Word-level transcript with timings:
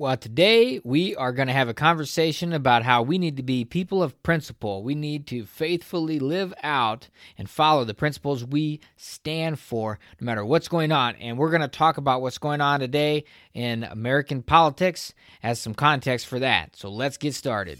Well, 0.00 0.16
today 0.16 0.80
we 0.82 1.14
are 1.16 1.30
going 1.30 1.48
to 1.48 1.52
have 1.52 1.68
a 1.68 1.74
conversation 1.74 2.54
about 2.54 2.84
how 2.84 3.02
we 3.02 3.18
need 3.18 3.36
to 3.36 3.42
be 3.42 3.66
people 3.66 4.02
of 4.02 4.22
principle. 4.22 4.82
We 4.82 4.94
need 4.94 5.26
to 5.26 5.44
faithfully 5.44 6.18
live 6.18 6.54
out 6.62 7.10
and 7.36 7.50
follow 7.50 7.84
the 7.84 7.92
principles 7.92 8.42
we 8.42 8.80
stand 8.96 9.58
for, 9.58 9.98
no 10.18 10.24
matter 10.24 10.42
what's 10.42 10.68
going 10.68 10.90
on. 10.90 11.16
And 11.16 11.36
we're 11.36 11.50
going 11.50 11.60
to 11.60 11.68
talk 11.68 11.98
about 11.98 12.22
what's 12.22 12.38
going 12.38 12.62
on 12.62 12.80
today 12.80 13.24
in 13.52 13.84
American 13.84 14.42
politics 14.42 15.12
as 15.42 15.60
some 15.60 15.74
context 15.74 16.28
for 16.28 16.38
that. 16.38 16.76
So 16.76 16.88
let's 16.88 17.18
get 17.18 17.34
started. 17.34 17.78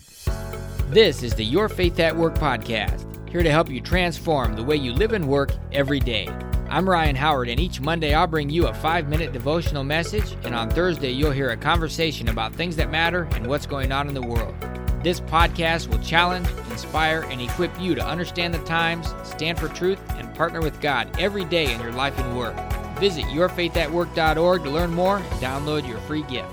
This 0.90 1.22
is 1.22 1.36
the 1.36 1.44
Your 1.46 1.70
Faith 1.70 1.98
at 2.00 2.14
Work 2.14 2.34
podcast, 2.34 3.06
here 3.30 3.42
to 3.44 3.50
help 3.50 3.70
you 3.70 3.80
transform 3.80 4.54
the 4.54 4.62
way 4.62 4.74
you 4.74 4.92
live 4.92 5.12
and 5.12 5.26
work 5.26 5.52
every 5.72 6.00
day. 6.00 6.28
I'm 6.68 6.88
Ryan 6.88 7.16
Howard, 7.16 7.48
and 7.48 7.60
each 7.60 7.80
Monday 7.80 8.12
I'll 8.12 8.26
bring 8.26 8.50
you 8.50 8.66
a 8.66 8.74
five 8.74 9.08
minute 9.08 9.32
devotional 9.32 9.84
message, 9.84 10.36
and 10.44 10.54
on 10.54 10.68
Thursday 10.68 11.10
you'll 11.10 11.30
hear 11.30 11.50
a 11.50 11.56
conversation 11.56 12.28
about 12.28 12.54
things 12.54 12.76
that 12.76 12.90
matter 12.90 13.28
and 13.32 13.46
what's 13.46 13.66
going 13.66 13.92
on 13.92 14.08
in 14.08 14.14
the 14.14 14.22
world. 14.22 14.54
This 15.02 15.20
podcast 15.20 15.88
will 15.88 16.00
challenge, 16.00 16.48
inspire, 16.70 17.22
and 17.30 17.40
equip 17.40 17.70
you 17.80 17.94
to 17.94 18.06
understand 18.06 18.52
the 18.52 18.62
times, 18.64 19.14
stand 19.22 19.58
for 19.58 19.68
truth, 19.68 20.00
and 20.10 20.34
partner 20.34 20.60
with 20.60 20.80
God 20.80 21.08
every 21.18 21.44
day 21.44 21.72
in 21.72 21.80
your 21.80 21.92
life 21.92 22.18
and 22.18 22.36
work. 22.36 22.56
Visit 22.98 23.24
yourfaithatwork.org 23.26 24.62
to 24.62 24.70
learn 24.70 24.92
more 24.92 25.18
and 25.18 25.40
download 25.40 25.88
your 25.88 25.98
free 26.00 26.22
gift. 26.24 26.50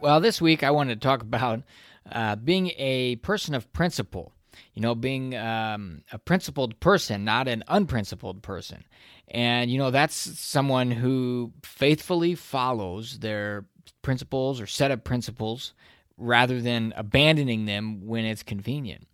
Well, 0.00 0.20
this 0.20 0.40
week 0.40 0.62
I 0.62 0.70
wanted 0.70 1.00
to 1.00 1.06
talk 1.06 1.22
about 1.22 1.62
uh, 2.10 2.36
being 2.36 2.72
a 2.76 3.16
person 3.16 3.54
of 3.54 3.72
principle 3.72 4.32
you 4.74 4.82
know, 4.82 4.94
being 4.94 5.36
um, 5.36 6.02
a 6.12 6.18
principled 6.18 6.80
person, 6.80 7.24
not 7.24 7.48
an 7.48 7.62
unprincipled 7.68 8.42
person. 8.42 8.84
And, 9.28 9.70
you 9.70 9.78
know, 9.78 9.90
that's 9.90 10.14
someone 10.14 10.90
who 10.90 11.52
faithfully 11.62 12.34
follows 12.34 13.18
their 13.20 13.64
principles 14.02 14.60
or 14.60 14.66
set 14.66 14.90
of 14.90 15.04
principles 15.04 15.74
rather 16.16 16.60
than 16.60 16.92
abandoning 16.96 17.64
them 17.64 18.06
when 18.06 18.24
it's 18.24 18.42
convenient. 18.42 19.06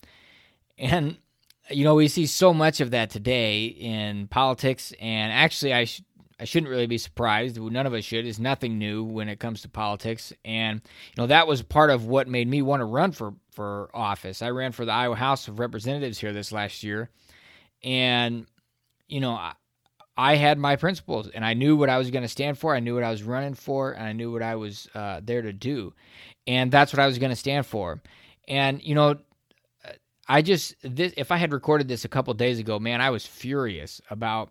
And, 0.77 1.19
you 1.71 1.85
know, 1.85 1.95
we 1.95 2.09
see 2.09 2.27
so 2.27 2.55
much 2.55 2.81
of 2.81 2.91
that 2.93 3.11
today 3.11 3.67
in 3.67 4.29
politics. 4.29 4.93
And 5.01 5.33
actually, 5.33 5.75
I, 5.75 5.87
I 6.41 6.45
shouldn't 6.45 6.71
really 6.71 6.87
be 6.87 6.99
surprised. 6.99 7.61
None 7.61 7.87
of 7.87 7.95
us 7.95 8.05
should. 8.05 8.25
It's 8.25 8.39
nothing 8.39 8.79
new 8.79 9.03
when 9.03 9.29
it 9.29 9.41
comes 9.41 9.63
to 9.63 9.69
politics. 9.69 10.33
And, 10.45 10.81
you 10.85 11.23
know, 11.23 11.27
that 11.27 11.49
was 11.49 11.63
part 11.63 11.91
of 11.91 12.07
what 12.07 12.29
made 12.29 12.47
me 12.47 12.63
want 12.63 12.81
to 12.81 12.85
run 12.85 13.13
for, 13.13 13.35
for 13.51 13.91
office. 13.93 14.41
I 14.41 14.51
ran 14.51 14.73
for 14.73 14.85
the 14.85 14.93
Iowa 14.93 15.17
House 15.17 15.49
of 15.49 15.59
Representatives 15.59 16.19
here 16.19 16.33
this 16.33 16.53
last 16.53 16.85
year. 16.85 17.11
And, 17.83 18.47
you 19.09 19.21
know, 19.21 19.33
I, 19.33 19.55
I 20.17 20.37
had 20.37 20.59
my 20.59 20.77
principles 20.77 21.29
and 21.29 21.45
I 21.45 21.55
knew 21.55 21.77
what 21.77 21.91
I 21.91 21.99
was 21.99 22.11
going 22.11 22.23
to 22.23 22.29
stand 22.29 22.59
for. 22.59 22.75
I 22.75 22.81
knew 22.81 22.95
what 22.95 23.05
I 23.05 23.11
was 23.11 23.23
running 23.23 23.55
for 23.55 23.93
and 23.93 24.05
I 24.05 24.13
knew 24.13 24.33
what 24.33 24.43
I 24.43 24.57
was 24.57 24.89
uh, 24.95 25.21
there 25.23 25.43
to 25.43 25.53
do. 25.53 25.93
And 26.47 26.71
that's 26.71 26.93
what 26.93 27.01
I 27.01 27.07
was 27.07 27.19
going 27.19 27.31
to 27.31 27.37
stand 27.37 27.67
for. 27.67 28.01
And, 28.47 28.83
you 28.83 28.95
know, 28.95 29.17
I 30.29 30.43
just, 30.43 30.75
this, 30.83 31.15
if 31.17 31.33
I 31.33 31.37
had 31.37 31.53
recorded 31.53 31.89
this 31.89 32.05
a 32.05 32.09
couple 32.09 32.33
days 32.35 32.59
ago, 32.59 32.79
man, 32.79 33.01
I 33.01 33.11
was 33.11 33.25
furious 33.25 34.01
about 34.11 34.51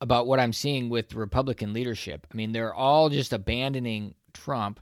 about 0.00 0.26
what 0.26 0.40
I'm 0.40 0.52
seeing 0.52 0.88
with 0.88 1.14
Republican 1.14 1.72
leadership. 1.72 2.26
I 2.32 2.36
mean, 2.36 2.52
they're 2.52 2.74
all 2.74 3.08
just 3.08 3.32
abandoning 3.32 4.14
Trump 4.32 4.80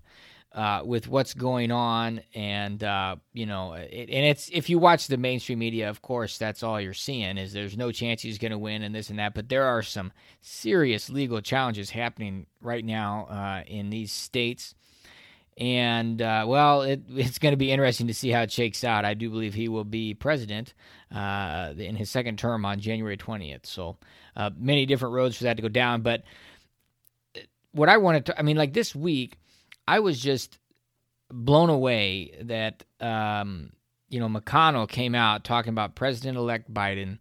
uh, 0.53 0.83
with 0.85 1.09
what's 1.09 1.35
going 1.35 1.71
on, 1.71 2.21
and 2.35 2.83
uh, 2.83 3.17
you 3.33 3.47
know, 3.47 3.75
it, 3.75 4.09
and 4.11 4.27
it's 4.27 4.49
if 4.53 4.71
you 4.71 4.79
watch 4.79 5.07
the 5.07 5.17
mainstream 5.17 5.59
media, 5.59 5.91
of 5.91 6.01
course, 6.01 6.39
that's 6.39 6.63
all 6.63 6.81
you're 6.81 6.95
seeing 6.95 7.37
is 7.37 7.53
there's 7.53 7.77
no 7.77 7.93
chance 7.93 8.23
he's 8.23 8.39
going 8.39 8.53
to 8.53 8.59
win 8.59 8.83
and 8.83 8.95
this 8.95 9.11
and 9.11 9.19
that. 9.19 9.35
But 9.35 9.49
there 9.49 9.65
are 9.65 9.83
some 9.83 10.13
serious 10.41 11.11
legal 11.11 11.41
challenges 11.41 11.91
happening 11.91 12.47
right 12.61 12.85
now 12.85 13.27
uh, 13.27 13.63
in 13.67 13.91
these 13.91 14.11
states. 14.11 14.75
And 15.59 16.23
uh, 16.23 16.45
well, 16.47 16.83
it, 16.83 17.03
it's 17.11 17.39
going 17.39 17.53
to 17.53 17.57
be 17.57 17.73
interesting 17.73 18.07
to 18.07 18.15
see 18.15 18.31
how 18.31 18.43
it 18.43 18.53
shakes 18.53 18.85
out. 18.85 19.05
I 19.05 19.15
do 19.15 19.29
believe 19.29 19.55
he 19.55 19.69
will 19.69 19.85
be 19.85 20.15
president 20.15 20.73
uh, 21.15 21.75
in 21.77 21.97
his 21.97 22.11
second 22.11 22.39
term 22.39 22.65
on 22.65 22.81
January 22.81 23.17
20th. 23.17 23.67
So 23.67 23.97
uh, 24.37 24.51
many 24.57 24.87
different 24.87 25.15
roads 25.15 25.37
for 25.37 25.45
that 25.45 25.57
to 25.57 25.63
go 25.63 25.69
down. 25.69 26.03
But 26.03 26.25
what 27.73 27.89
I 27.89 27.97
wanted 27.99 28.27
to, 28.27 28.39
I 28.39 28.43
mean, 28.43 28.57
like 28.57 28.73
this 28.73 28.95
week, 28.95 29.39
I 29.87 30.01
was 30.01 30.21
just 30.21 30.59
blown 31.31 31.71
away 31.71 32.33
that 32.43 32.85
um, 33.01 33.71
you 34.09 34.21
know 34.21 34.29
McConnell 34.29 34.89
came 34.89 35.15
out 35.15 35.45
talking 35.45 35.71
about 35.71 35.95
President-elect 35.95 36.73
Biden 36.73 37.19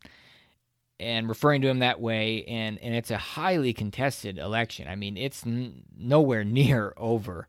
and 0.99 1.29
referring 1.29 1.61
to 1.61 1.67
him 1.67 1.79
that 1.79 2.01
way, 2.01 2.43
and 2.45 2.79
and 2.81 2.95
it's 2.95 3.11
a 3.11 3.17
highly 3.17 3.73
contested 3.73 4.37
election. 4.37 4.87
I 4.87 4.95
mean, 4.95 5.17
it's 5.17 5.45
n- 5.45 5.83
nowhere 5.97 6.43
near 6.43 6.93
over 6.97 7.47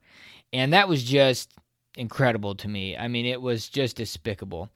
and 0.53 0.73
that 0.73 0.89
was 0.89 1.03
just 1.03 1.53
incredible 1.97 2.55
to 2.57 2.69
me. 2.69 2.97
I 2.97 3.09
mean, 3.09 3.27
it 3.27 3.43
was 3.43 3.69
just 3.69 3.97
despicable. 3.97 4.71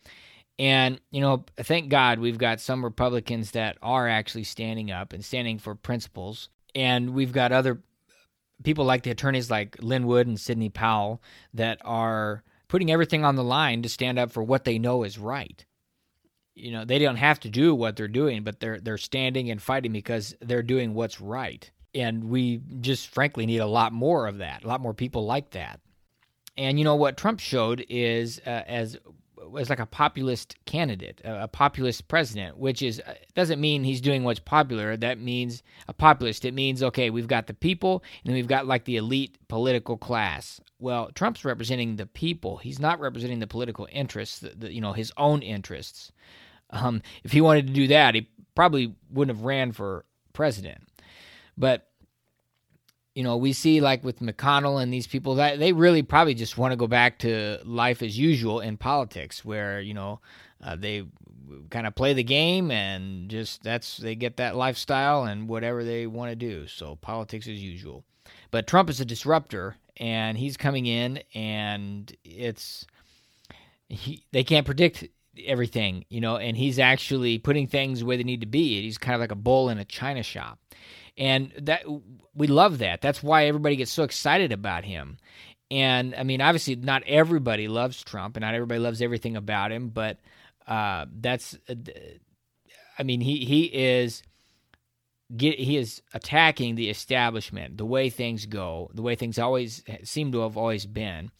And, 0.62 1.00
you 1.10 1.20
know, 1.20 1.44
thank 1.56 1.88
God 1.88 2.20
we've 2.20 2.38
got 2.38 2.60
some 2.60 2.84
Republicans 2.84 3.50
that 3.50 3.78
are 3.82 4.06
actually 4.06 4.44
standing 4.44 4.92
up 4.92 5.12
and 5.12 5.24
standing 5.24 5.58
for 5.58 5.74
principles. 5.74 6.50
And 6.72 7.14
we've 7.14 7.32
got 7.32 7.50
other 7.50 7.82
people 8.62 8.84
like 8.84 9.02
the 9.02 9.10
attorneys 9.10 9.50
like 9.50 9.82
Lin 9.82 10.06
Wood 10.06 10.28
and 10.28 10.38
Sidney 10.38 10.68
Powell 10.68 11.20
that 11.52 11.80
are 11.84 12.44
putting 12.68 12.92
everything 12.92 13.24
on 13.24 13.34
the 13.34 13.42
line 13.42 13.82
to 13.82 13.88
stand 13.88 14.20
up 14.20 14.30
for 14.30 14.40
what 14.40 14.62
they 14.62 14.78
know 14.78 15.02
is 15.02 15.18
right. 15.18 15.66
You 16.54 16.70
know, 16.70 16.84
they 16.84 17.00
don't 17.00 17.16
have 17.16 17.40
to 17.40 17.50
do 17.50 17.74
what 17.74 17.96
they're 17.96 18.06
doing, 18.06 18.44
but 18.44 18.60
they're 18.60 18.78
they're 18.78 18.98
standing 18.98 19.50
and 19.50 19.60
fighting 19.60 19.90
because 19.90 20.36
they're 20.40 20.62
doing 20.62 20.94
what's 20.94 21.20
right 21.20 21.68
and 21.92 22.22
we 22.30 22.62
just 22.80 23.08
frankly 23.08 23.46
need 23.46 23.58
a 23.58 23.66
lot 23.66 23.92
more 23.92 24.28
of 24.28 24.38
that, 24.38 24.62
a 24.62 24.68
lot 24.68 24.80
more 24.80 24.94
people 24.94 25.26
like 25.26 25.50
that. 25.50 25.80
And 26.56 26.78
you 26.78 26.84
know 26.84 26.94
what 26.94 27.16
Trump 27.16 27.40
showed 27.40 27.84
is 27.88 28.40
uh, 28.46 28.62
as 28.66 28.96
as 29.58 29.70
like 29.70 29.78
a 29.78 29.86
populist 29.86 30.56
candidate, 30.64 31.20
a, 31.24 31.48
populist 31.48 32.08
president, 32.08 32.56
which 32.56 32.82
is 32.82 33.00
uh, 33.06 33.14
doesn't 33.34 33.60
mean 33.60 33.84
he's 33.84 34.00
doing 34.00 34.24
what's 34.24 34.40
popular. 34.40 34.96
That 34.96 35.20
means 35.20 35.62
a 35.88 35.92
populist. 35.92 36.44
It 36.44 36.54
means 36.54 36.82
okay, 36.82 37.10
we've 37.10 37.28
got 37.28 37.46
the 37.46 37.54
people, 37.54 38.02
and 38.24 38.30
then 38.30 38.34
we've 38.34 38.46
got 38.46 38.66
like 38.66 38.84
the 38.84 38.96
elite 38.96 39.36
political 39.48 39.96
class. 39.96 40.60
Well, 40.78 41.10
Trump's 41.14 41.44
representing 41.44 41.96
the 41.96 42.06
people. 42.06 42.56
He's 42.58 42.80
not 42.80 43.00
representing 43.00 43.38
the 43.38 43.46
political 43.46 43.86
interests, 43.92 44.40
the, 44.40 44.50
the, 44.50 44.72
you 44.72 44.80
know, 44.80 44.92
his 44.92 45.12
own 45.16 45.42
interests. 45.42 46.10
Um, 46.70 47.02
if 47.22 47.32
he 47.32 47.40
wanted 47.40 47.68
to 47.68 47.72
do 47.72 47.86
that, 47.88 48.14
he 48.14 48.28
probably 48.54 48.94
wouldn't 49.10 49.36
have 49.36 49.44
ran 49.44 49.72
for 49.72 50.04
president. 50.32 50.82
But 51.56 51.86
you 53.14 53.22
know, 53.22 53.36
we 53.36 53.52
see 53.52 53.80
like 53.80 54.04
with 54.04 54.20
McConnell 54.20 54.82
and 54.82 54.92
these 54.92 55.06
people 55.06 55.34
that 55.36 55.58
they 55.58 55.72
really 55.72 56.02
probably 56.02 56.34
just 56.34 56.56
want 56.56 56.72
to 56.72 56.76
go 56.76 56.86
back 56.86 57.18
to 57.20 57.58
life 57.64 58.02
as 58.02 58.18
usual 58.18 58.60
in 58.60 58.76
politics, 58.76 59.44
where 59.44 59.80
you 59.80 59.94
know 59.94 60.20
uh, 60.62 60.76
they 60.76 61.04
kind 61.70 61.86
of 61.86 61.94
play 61.94 62.14
the 62.14 62.22
game 62.22 62.70
and 62.70 63.28
just 63.28 63.62
that's 63.62 63.98
they 63.98 64.14
get 64.14 64.38
that 64.38 64.56
lifestyle 64.56 65.24
and 65.24 65.48
whatever 65.48 65.84
they 65.84 66.06
want 66.06 66.30
to 66.30 66.36
do. 66.36 66.66
So 66.66 66.96
politics 66.96 67.46
as 67.46 67.62
usual. 67.62 68.04
But 68.50 68.66
Trump 68.66 68.88
is 68.88 69.00
a 69.00 69.04
disruptor, 69.04 69.76
and 69.98 70.38
he's 70.38 70.56
coming 70.56 70.86
in, 70.86 71.22
and 71.34 72.14
it's 72.24 72.86
he, 73.88 74.24
they 74.32 74.44
can't 74.44 74.64
predict 74.64 75.06
everything, 75.44 76.04
you 76.08 76.20
know, 76.20 76.36
and 76.36 76.56
he's 76.56 76.78
actually 76.78 77.38
putting 77.38 77.66
things 77.66 78.04
where 78.04 78.16
they 78.16 78.22
need 78.22 78.40
to 78.40 78.46
be. 78.46 78.82
He's 78.82 78.98
kind 78.98 79.14
of 79.14 79.20
like 79.20 79.32
a 79.32 79.36
bull 79.36 79.68
in 79.68 79.78
a 79.78 79.84
china 79.84 80.22
shop 80.22 80.58
and 81.16 81.52
that 81.58 81.84
we 82.34 82.46
love 82.46 82.78
that. 82.78 83.00
That's 83.00 83.22
why 83.22 83.46
everybody 83.46 83.76
gets 83.76 83.92
so 83.92 84.02
excited 84.02 84.52
about 84.52 84.84
him. 84.84 85.18
And 85.70 86.14
I 86.14 86.22
mean, 86.22 86.40
obviously, 86.40 86.76
not 86.76 87.02
everybody 87.06 87.68
loves 87.68 88.02
Trump, 88.02 88.36
and 88.36 88.42
not 88.42 88.54
everybody 88.54 88.80
loves 88.80 89.00
everything 89.02 89.36
about 89.36 89.72
him. 89.72 89.88
But 89.88 90.18
uh, 90.66 91.06
that's, 91.10 91.58
uh, 91.68 91.74
I 92.98 93.02
mean, 93.02 93.20
he 93.20 93.44
he 93.44 93.64
is. 93.64 94.22
Get, 95.34 95.58
he 95.58 95.78
is 95.78 96.02
attacking 96.12 96.74
the 96.74 96.90
establishment, 96.90 97.78
the 97.78 97.86
way 97.86 98.10
things 98.10 98.44
go, 98.44 98.90
the 98.92 99.00
way 99.00 99.14
things 99.14 99.38
always 99.38 99.82
seem 100.04 100.30
to 100.32 100.40
have 100.40 100.58
always 100.58 100.84
been, 100.84 101.30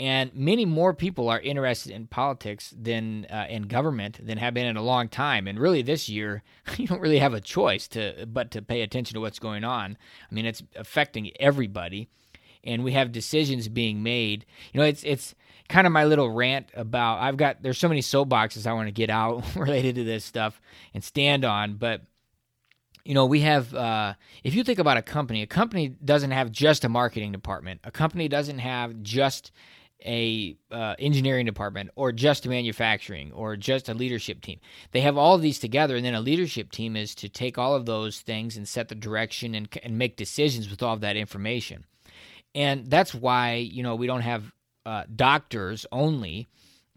and 0.00 0.34
many 0.34 0.64
more 0.64 0.94
people 0.94 1.28
are 1.28 1.38
interested 1.38 1.92
in 1.92 2.06
politics 2.06 2.74
than 2.74 3.26
uh, 3.26 3.46
in 3.50 3.64
government 3.64 4.18
than 4.26 4.38
have 4.38 4.54
been 4.54 4.64
in 4.64 4.78
a 4.78 4.82
long 4.82 5.10
time. 5.10 5.46
And 5.46 5.58
really, 5.58 5.82
this 5.82 6.08
year, 6.08 6.42
you 6.78 6.86
don't 6.86 7.02
really 7.02 7.18
have 7.18 7.34
a 7.34 7.40
choice 7.40 7.86
to 7.88 8.26
but 8.26 8.50
to 8.52 8.62
pay 8.62 8.80
attention 8.80 9.14
to 9.14 9.20
what's 9.20 9.38
going 9.38 9.62
on. 9.62 9.98
I 10.28 10.34
mean, 10.34 10.46
it's 10.46 10.62
affecting 10.74 11.30
everybody, 11.38 12.08
and 12.64 12.82
we 12.82 12.92
have 12.92 13.12
decisions 13.12 13.68
being 13.68 14.02
made. 14.02 14.46
You 14.72 14.80
know, 14.80 14.86
it's 14.86 15.04
it's 15.04 15.34
kind 15.68 15.86
of 15.86 15.92
my 15.92 16.06
little 16.06 16.30
rant 16.30 16.70
about. 16.72 17.18
I've 17.18 17.36
got 17.36 17.62
there's 17.62 17.78
so 17.78 17.88
many 17.88 18.00
soapboxes 18.00 18.66
I 18.66 18.72
want 18.72 18.88
to 18.88 18.92
get 18.92 19.10
out 19.10 19.44
related 19.54 19.96
to 19.96 20.04
this 20.04 20.24
stuff 20.24 20.62
and 20.94 21.04
stand 21.04 21.44
on, 21.44 21.74
but 21.74 22.00
you 23.04 23.12
know 23.12 23.26
we 23.26 23.40
have 23.40 23.74
uh, 23.74 24.14
if 24.44 24.54
you 24.54 24.64
think 24.64 24.78
about 24.78 24.96
a 24.96 25.02
company 25.02 25.42
a 25.42 25.46
company 25.46 25.88
doesn't 25.88 26.30
have 26.30 26.50
just 26.50 26.84
a 26.84 26.88
marketing 26.88 27.32
department 27.32 27.80
a 27.84 27.90
company 27.90 28.28
doesn't 28.28 28.58
have 28.58 29.02
just 29.02 29.52
a 30.04 30.56
uh, 30.70 30.94
engineering 30.98 31.46
department 31.46 31.90
or 31.96 32.12
just 32.12 32.46
manufacturing 32.46 33.32
or 33.32 33.56
just 33.56 33.88
a 33.88 33.94
leadership 33.94 34.40
team. 34.40 34.58
They 34.92 35.00
have 35.02 35.16
all 35.16 35.34
of 35.34 35.42
these 35.42 35.58
together, 35.58 35.96
and 35.96 36.04
then 36.04 36.14
a 36.14 36.20
leadership 36.20 36.70
team 36.72 36.96
is 36.96 37.14
to 37.16 37.28
take 37.28 37.58
all 37.58 37.74
of 37.74 37.86
those 37.86 38.20
things 38.20 38.56
and 38.56 38.66
set 38.68 38.88
the 38.88 38.94
direction 38.94 39.54
and, 39.54 39.68
and 39.82 39.98
make 39.98 40.16
decisions 40.16 40.70
with 40.70 40.82
all 40.82 40.94
of 40.94 41.00
that 41.00 41.16
information. 41.16 41.84
and 42.54 42.86
that's 42.90 43.14
why 43.14 43.54
you 43.54 43.82
know 43.82 43.94
we 43.94 44.06
don't 44.06 44.22
have 44.22 44.52
uh, 44.86 45.04
doctors 45.14 45.86
only, 45.92 46.48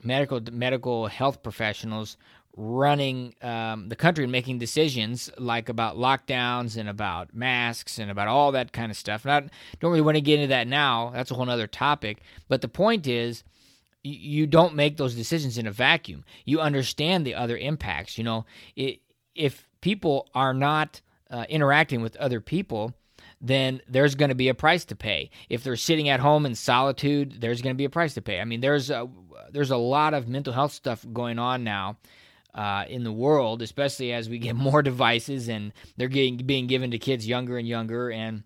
medical 0.03 0.39
medical 0.51 1.07
health 1.07 1.43
professionals 1.43 2.17
running 2.55 3.33
um, 3.41 3.89
the 3.89 3.95
country 3.95 4.23
and 4.23 4.31
making 4.31 4.59
decisions 4.59 5.29
like 5.37 5.69
about 5.69 5.97
lockdowns 5.97 6.77
and 6.77 6.87
about 6.87 7.33
masks 7.33 7.97
and 7.97 8.11
about 8.11 8.27
all 8.27 8.51
that 8.51 8.71
kind 8.71 8.91
of 8.91 8.97
stuff. 8.97 9.25
And 9.25 9.49
I 9.49 9.49
don't 9.79 9.91
really 9.91 10.01
want 10.01 10.15
to 10.15 10.21
get 10.21 10.39
into 10.39 10.49
that 10.49 10.67
now. 10.67 11.11
That's 11.13 11.31
a 11.31 11.33
whole 11.33 11.49
other 11.49 11.67
topic. 11.67 12.19
But 12.47 12.61
the 12.61 12.67
point 12.67 13.07
is, 13.07 13.43
you 14.03 14.45
don't 14.45 14.75
make 14.75 14.97
those 14.97 15.15
decisions 15.15 15.57
in 15.57 15.65
a 15.65 15.71
vacuum. 15.71 16.25
You 16.45 16.59
understand 16.59 17.25
the 17.25 17.35
other 17.35 17.57
impacts. 17.57 18.17
You 18.17 18.25
know, 18.25 18.45
it, 18.75 18.99
if 19.33 19.67
people 19.81 20.29
are 20.35 20.53
not 20.53 21.01
uh, 21.31 21.45
interacting 21.49 22.01
with 22.01 22.15
other 22.17 22.41
people, 22.41 22.93
then 23.41 23.81
there's 23.87 24.15
going 24.15 24.29
to 24.29 24.35
be 24.35 24.49
a 24.49 24.53
price 24.53 24.85
to 24.85 24.95
pay. 24.95 25.31
If 25.49 25.63
they're 25.63 25.75
sitting 25.75 26.09
at 26.09 26.19
home 26.19 26.45
in 26.45 26.53
solitude, 26.53 27.37
there's 27.39 27.61
going 27.61 27.73
to 27.73 27.77
be 27.77 27.85
a 27.85 27.89
price 27.89 28.13
to 28.15 28.21
pay. 28.21 28.39
I 28.39 28.45
mean, 28.45 28.61
there's 28.61 28.89
a, 28.89 29.09
there's 29.51 29.71
a 29.71 29.77
lot 29.77 30.13
of 30.13 30.27
mental 30.27 30.53
health 30.53 30.73
stuff 30.73 31.05
going 31.13 31.39
on 31.39 31.63
now 31.63 31.97
uh, 32.53 32.85
in 32.87 33.03
the 33.03 33.11
world, 33.11 33.61
especially 33.61 34.13
as 34.13 34.29
we 34.29 34.39
get 34.39 34.55
more 34.69 34.81
devices 34.81 35.47
and 35.47 35.73
they're 35.97 36.07
getting 36.07 36.37
being 36.37 36.67
given 36.67 36.91
to 36.91 36.99
kids 36.99 37.27
younger 37.27 37.57
and 37.57 37.67
younger, 37.67 38.11
and 38.11 38.43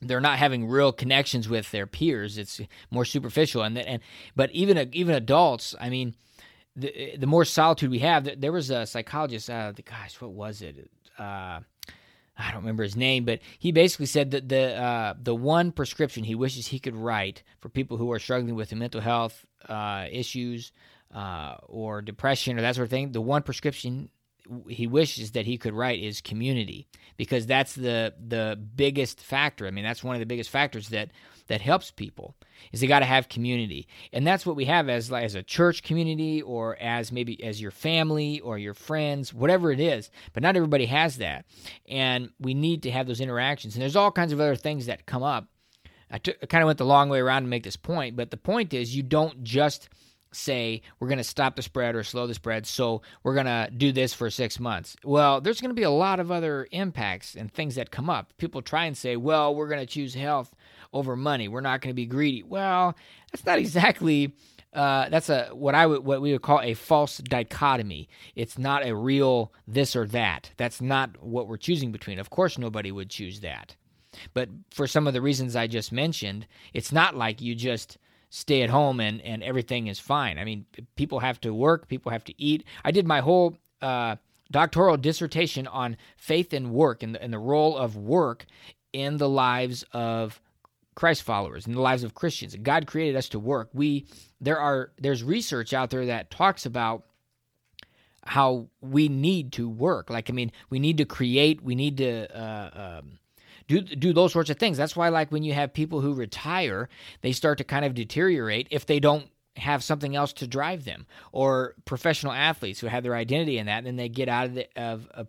they're 0.00 0.20
not 0.20 0.38
having 0.38 0.68
real 0.68 0.92
connections 0.92 1.48
with 1.48 1.70
their 1.70 1.86
peers. 1.86 2.38
It's 2.38 2.60
more 2.90 3.04
superficial, 3.04 3.62
and 3.62 3.78
and 3.78 4.02
but 4.36 4.50
even 4.52 4.90
even 4.92 5.14
adults, 5.14 5.74
I 5.80 5.90
mean. 5.90 6.14
The, 6.76 7.14
the 7.16 7.28
more 7.28 7.44
solitude 7.44 7.92
we 7.92 8.00
have, 8.00 8.28
there 8.40 8.50
was 8.50 8.68
a 8.68 8.84
psychologist. 8.84 9.48
Uh, 9.48 9.70
gosh, 9.84 10.20
what 10.20 10.32
was 10.32 10.60
it? 10.60 10.90
Uh, 11.16 11.60
I 12.36 12.50
don't 12.50 12.62
remember 12.62 12.82
his 12.82 12.96
name, 12.96 13.24
but 13.24 13.40
he 13.58 13.70
basically 13.70 14.06
said 14.06 14.32
that 14.32 14.48
the 14.48 14.74
uh, 14.74 15.14
the 15.22 15.34
one 15.34 15.70
prescription 15.70 16.24
he 16.24 16.34
wishes 16.34 16.66
he 16.66 16.80
could 16.80 16.96
write 16.96 17.44
for 17.60 17.68
people 17.68 17.96
who 17.96 18.10
are 18.10 18.18
struggling 18.18 18.56
with 18.56 18.74
mental 18.74 19.00
health 19.00 19.46
uh, 19.68 20.06
issues 20.10 20.72
uh, 21.14 21.56
or 21.66 22.02
depression 22.02 22.58
or 22.58 22.62
that 22.62 22.74
sort 22.74 22.86
of 22.86 22.90
thing, 22.90 23.12
the 23.12 23.20
one 23.20 23.42
prescription 23.42 24.08
he 24.68 24.86
wishes 24.86 25.32
that 25.32 25.46
he 25.46 25.56
could 25.56 25.72
write 25.72 26.02
is 26.02 26.20
community 26.20 26.86
because 27.16 27.46
that's 27.46 27.74
the 27.74 28.14
the 28.26 28.60
biggest 28.76 29.20
factor. 29.20 29.66
I 29.66 29.70
mean, 29.70 29.84
that's 29.84 30.04
one 30.04 30.16
of 30.16 30.20
the 30.20 30.26
biggest 30.26 30.50
factors 30.50 30.88
that 30.90 31.10
that 31.46 31.60
helps 31.60 31.90
people 31.90 32.34
is 32.72 32.80
they 32.80 32.86
got 32.86 33.00
to 33.00 33.04
have 33.06 33.28
community, 33.28 33.86
and 34.12 34.26
that's 34.26 34.44
what 34.44 34.56
we 34.56 34.66
have 34.66 34.88
as 34.88 35.10
as 35.12 35.34
a 35.34 35.42
church 35.42 35.82
community 35.82 36.42
or 36.42 36.76
as 36.80 37.12
maybe 37.12 37.42
as 37.42 37.60
your 37.60 37.70
family 37.70 38.40
or 38.40 38.58
your 38.58 38.74
friends, 38.74 39.32
whatever 39.32 39.70
it 39.72 39.80
is. 39.80 40.10
But 40.32 40.42
not 40.42 40.56
everybody 40.56 40.86
has 40.86 41.18
that, 41.18 41.46
and 41.88 42.30
we 42.38 42.54
need 42.54 42.82
to 42.82 42.90
have 42.90 43.06
those 43.06 43.20
interactions. 43.20 43.74
And 43.74 43.82
there's 43.82 43.96
all 43.96 44.12
kinds 44.12 44.32
of 44.32 44.40
other 44.40 44.56
things 44.56 44.86
that 44.86 45.06
come 45.06 45.22
up. 45.22 45.48
I, 46.10 46.18
t- 46.18 46.34
I 46.42 46.46
kind 46.46 46.62
of 46.62 46.66
went 46.66 46.78
the 46.78 46.84
long 46.84 47.08
way 47.08 47.18
around 47.18 47.42
to 47.42 47.48
make 47.48 47.64
this 47.64 47.76
point, 47.76 48.14
but 48.14 48.30
the 48.30 48.36
point 48.36 48.74
is 48.74 48.94
you 48.94 49.02
don't 49.02 49.42
just 49.42 49.88
say 50.34 50.82
we're 50.98 51.08
going 51.08 51.18
to 51.18 51.24
stop 51.24 51.56
the 51.56 51.62
spread 51.62 51.94
or 51.94 52.02
slow 52.02 52.26
the 52.26 52.34
spread, 52.34 52.66
so 52.66 53.02
we're 53.22 53.34
going 53.34 53.46
to 53.46 53.70
do 53.76 53.92
this 53.92 54.14
for 54.14 54.30
six 54.30 54.58
months. 54.58 54.96
Well, 55.04 55.40
there's 55.40 55.60
going 55.60 55.70
to 55.70 55.74
be 55.74 55.82
a 55.82 55.90
lot 55.90 56.20
of 56.20 56.30
other 56.30 56.66
impacts 56.70 57.34
and 57.34 57.52
things 57.52 57.74
that 57.76 57.90
come 57.90 58.10
up. 58.10 58.32
People 58.38 58.62
try 58.62 58.84
and 58.84 58.96
say, 58.96 59.16
well, 59.16 59.54
we're 59.54 59.68
going 59.68 59.80
to 59.80 59.86
choose 59.86 60.14
health 60.14 60.54
over 60.92 61.16
money. 61.16 61.48
We're 61.48 61.60
not 61.60 61.80
going 61.80 61.90
to 61.90 61.94
be 61.94 62.06
greedy. 62.06 62.42
Well, 62.42 62.96
that's 63.32 63.44
not 63.44 63.58
exactly. 63.64 64.34
Uh, 64.72 65.08
that's 65.08 65.28
a 65.28 65.50
what 65.52 65.76
I 65.76 65.86
would 65.86 66.04
what 66.04 66.20
we 66.20 66.32
would 66.32 66.42
call 66.42 66.60
a 66.60 66.74
false 66.74 67.18
dichotomy. 67.18 68.08
It's 68.34 68.58
not 68.58 68.84
a 68.84 68.94
real 68.94 69.52
this 69.68 69.94
or 69.94 70.04
that. 70.08 70.50
That's 70.56 70.80
not 70.80 71.22
what 71.22 71.46
we're 71.46 71.58
choosing 71.58 71.92
between. 71.92 72.18
Of 72.18 72.30
course, 72.30 72.58
nobody 72.58 72.90
would 72.90 73.08
choose 73.08 73.40
that. 73.40 73.76
But 74.32 74.48
for 74.70 74.86
some 74.86 75.06
of 75.06 75.12
the 75.12 75.22
reasons 75.22 75.54
I 75.54 75.66
just 75.66 75.92
mentioned, 75.92 76.46
it's 76.72 76.92
not 76.92 77.16
like 77.16 77.40
you 77.40 77.54
just 77.54 77.98
stay 78.34 78.62
at 78.62 78.70
home 78.70 78.98
and, 78.98 79.20
and 79.20 79.44
everything 79.44 79.86
is 79.86 80.00
fine. 80.00 80.38
I 80.38 80.44
mean, 80.44 80.66
people 80.96 81.20
have 81.20 81.40
to 81.42 81.54
work, 81.54 81.86
people 81.86 82.10
have 82.10 82.24
to 82.24 82.34
eat. 82.36 82.64
I 82.84 82.90
did 82.90 83.06
my 83.06 83.20
whole 83.20 83.56
uh, 83.80 84.16
doctoral 84.50 84.96
dissertation 84.96 85.68
on 85.68 85.96
faith 86.16 86.52
and 86.52 86.72
work 86.72 87.04
and 87.04 87.14
the, 87.14 87.22
and 87.22 87.32
the 87.32 87.38
role 87.38 87.76
of 87.76 87.96
work 87.96 88.46
in 88.92 89.18
the 89.18 89.28
lives 89.28 89.84
of 89.92 90.40
Christ 90.96 91.22
followers, 91.22 91.68
in 91.68 91.74
the 91.74 91.80
lives 91.80 92.02
of 92.02 92.14
Christians. 92.14 92.56
God 92.56 92.88
created 92.88 93.14
us 93.14 93.28
to 93.30 93.38
work. 93.38 93.70
We 93.72 94.06
there 94.40 94.58
are 94.58 94.90
there's 94.98 95.22
research 95.22 95.72
out 95.72 95.90
there 95.90 96.06
that 96.06 96.32
talks 96.32 96.66
about 96.66 97.04
how 98.24 98.66
we 98.80 99.08
need 99.08 99.52
to 99.52 99.68
work. 99.68 100.10
Like 100.10 100.28
I 100.28 100.32
mean, 100.32 100.50
we 100.70 100.80
need 100.80 100.98
to 100.98 101.04
create. 101.04 101.62
We 101.62 101.76
need 101.76 101.98
to 101.98 102.36
uh, 102.36 102.98
um, 102.98 103.18
do 103.66 103.80
do 103.80 104.12
those 104.12 104.32
sorts 104.32 104.50
of 104.50 104.58
things. 104.58 104.76
That's 104.76 104.96
why, 104.96 105.08
like 105.08 105.32
when 105.32 105.42
you 105.42 105.52
have 105.54 105.72
people 105.72 106.00
who 106.00 106.14
retire, 106.14 106.88
they 107.22 107.32
start 107.32 107.58
to 107.58 107.64
kind 107.64 107.84
of 107.84 107.94
deteriorate 107.94 108.68
if 108.70 108.86
they 108.86 109.00
don't 109.00 109.26
have 109.56 109.84
something 109.84 110.16
else 110.16 110.32
to 110.34 110.46
drive 110.46 110.84
them, 110.84 111.06
or 111.32 111.74
professional 111.84 112.32
athletes 112.32 112.80
who 112.80 112.88
have 112.88 113.02
their 113.02 113.14
identity 113.14 113.58
in 113.58 113.66
that, 113.66 113.78
and 113.78 113.86
then 113.86 113.96
they 113.96 114.08
get 114.08 114.28
out 114.28 114.46
of 114.46 114.54
the, 114.54 114.68
of, 114.76 115.08
of 115.12 115.28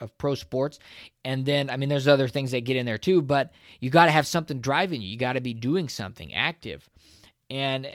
of 0.00 0.16
pro 0.18 0.34
sports. 0.34 0.78
And 1.24 1.44
then, 1.44 1.70
I 1.70 1.76
mean, 1.76 1.88
there's 1.88 2.08
other 2.08 2.28
things 2.28 2.52
that 2.52 2.64
get 2.64 2.76
in 2.76 2.86
there 2.86 2.98
too, 2.98 3.22
but 3.22 3.52
you 3.80 3.90
got 3.90 4.06
to 4.06 4.10
have 4.10 4.26
something 4.26 4.60
driving 4.60 5.02
you. 5.02 5.08
You 5.08 5.18
got 5.18 5.34
to 5.34 5.40
be 5.40 5.54
doing 5.54 5.88
something 5.88 6.32
active. 6.34 6.88
And 7.50 7.86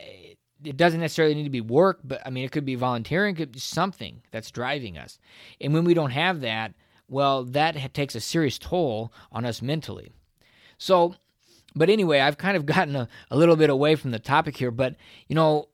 it 0.64 0.78
doesn't 0.78 1.00
necessarily 1.00 1.36
need 1.36 1.46
to 1.46 1.50
be 1.50 1.62
work, 1.62 2.00
but 2.04 2.22
I 2.26 2.30
mean, 2.30 2.46
it 2.46 2.52
could 2.52 2.66
be 2.66 2.76
volunteering, 2.76 3.36
it 3.36 3.38
could 3.38 3.52
be 3.52 3.60
something 3.60 4.22
that's 4.32 4.52
driving 4.52 4.98
us. 4.98 5.20
And 5.60 5.74
when 5.74 5.84
we 5.84 5.94
don't 5.94 6.12
have 6.12 6.42
that, 6.42 6.74
well, 7.07 7.44
that 7.44 7.94
takes 7.94 8.16
a 8.16 8.19
serious 8.19 8.57
toll 8.57 9.13
on 9.31 9.46
us 9.46 9.62
mentally. 9.62 10.12
So, 10.78 11.16
but 11.75 11.90
anyway, 11.90 12.19
I've 12.19 12.38
kind 12.38 12.57
of 12.57 12.66
gotten 12.66 12.96
a, 12.96 13.07
a 13.31 13.38
little 13.38 13.56
bit 13.56 13.69
away 13.69 13.96
from 13.96 14.12
the 14.12 14.19
topic 14.19 14.57
here, 14.57 14.72
but 14.72 14.96
you 15.28 15.36
know, 15.36 15.69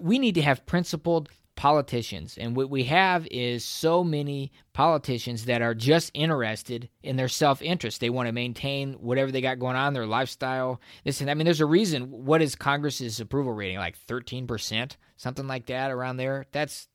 we 0.00 0.18
need 0.18 0.34
to 0.36 0.42
have 0.42 0.66
principled 0.66 1.28
politicians. 1.60 2.38
And 2.38 2.56
what 2.56 2.70
we 2.70 2.84
have 2.84 3.28
is 3.30 3.66
so 3.66 4.02
many 4.02 4.50
politicians 4.72 5.44
that 5.44 5.60
are 5.60 5.74
just 5.74 6.10
interested 6.14 6.88
in 7.02 7.16
their 7.16 7.28
self 7.28 7.60
interest. 7.60 8.00
They 8.00 8.08
want 8.08 8.28
to 8.28 8.32
maintain 8.32 8.94
whatever 8.94 9.30
they 9.30 9.42
got 9.42 9.58
going 9.58 9.76
on, 9.76 9.92
their 9.92 10.06
lifestyle. 10.06 10.80
This 11.04 11.20
and 11.20 11.30
I 11.30 11.34
mean, 11.34 11.44
there's 11.44 11.60
a 11.60 11.66
reason. 11.66 12.10
What 12.10 12.40
is 12.40 12.54
Congress's 12.54 13.20
approval 13.20 13.52
rating? 13.52 13.76
Like 13.76 13.98
13%, 14.06 14.96
something 15.18 15.46
like 15.46 15.66
that 15.66 15.90
around 15.90 16.16
there? 16.16 16.46
That's 16.50 16.88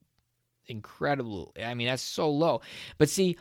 incredible. 0.66 1.54
I 1.64 1.76
mean, 1.76 1.86
that's 1.86 2.02
so 2.02 2.31
low. 2.31 2.62
But 2.98 3.10
see, 3.10 3.38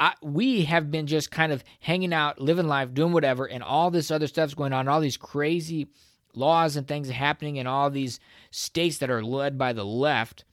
I, 0.00 0.14
we 0.22 0.64
have 0.64 0.90
been 0.90 1.06
just 1.06 1.30
kind 1.30 1.52
of 1.52 1.62
hanging 1.78 2.14
out, 2.14 2.40
living 2.40 2.66
life, 2.66 2.94
doing 2.94 3.12
whatever, 3.12 3.44
and 3.44 3.62
all 3.62 3.90
this 3.90 4.10
other 4.10 4.26
stuff's 4.26 4.54
going 4.54 4.72
on, 4.72 4.88
all 4.88 5.00
these 5.00 5.18
crazy 5.18 5.88
laws 6.34 6.76
and 6.76 6.88
things 6.88 7.10
happening 7.10 7.56
in 7.56 7.66
all 7.66 7.90
these 7.90 8.18
states 8.50 8.98
that 8.98 9.10
are 9.10 9.22
led 9.22 9.58
by 9.58 9.74
the 9.74 9.84
left. 9.84 10.44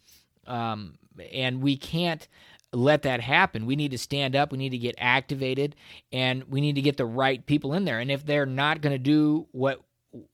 Um, 0.46 1.00
and 1.32 1.62
we 1.62 1.78
can't 1.78 2.28
let 2.74 3.04
that 3.04 3.22
happen. 3.22 3.66
We 3.66 3.78
need 3.78 3.92
to 3.92 3.98
stand 3.98 4.36
up, 4.36 4.52
we 4.52 4.58
need 4.58 4.72
to 4.72 4.78
get 4.78 4.96
activated, 4.98 5.78
and 6.12 6.44
we 6.46 6.60
need 6.60 6.76
to 6.76 6.82
get 6.82 6.98
the 6.98 7.06
right 7.06 7.44
people 7.46 7.74
in 7.74 7.86
there. 7.86 8.00
And 8.00 8.12
if 8.12 8.26
they're 8.26 8.46
not 8.46 8.82
going 8.82 8.94
to 8.94 9.00
do 9.00 9.48
what 9.52 9.82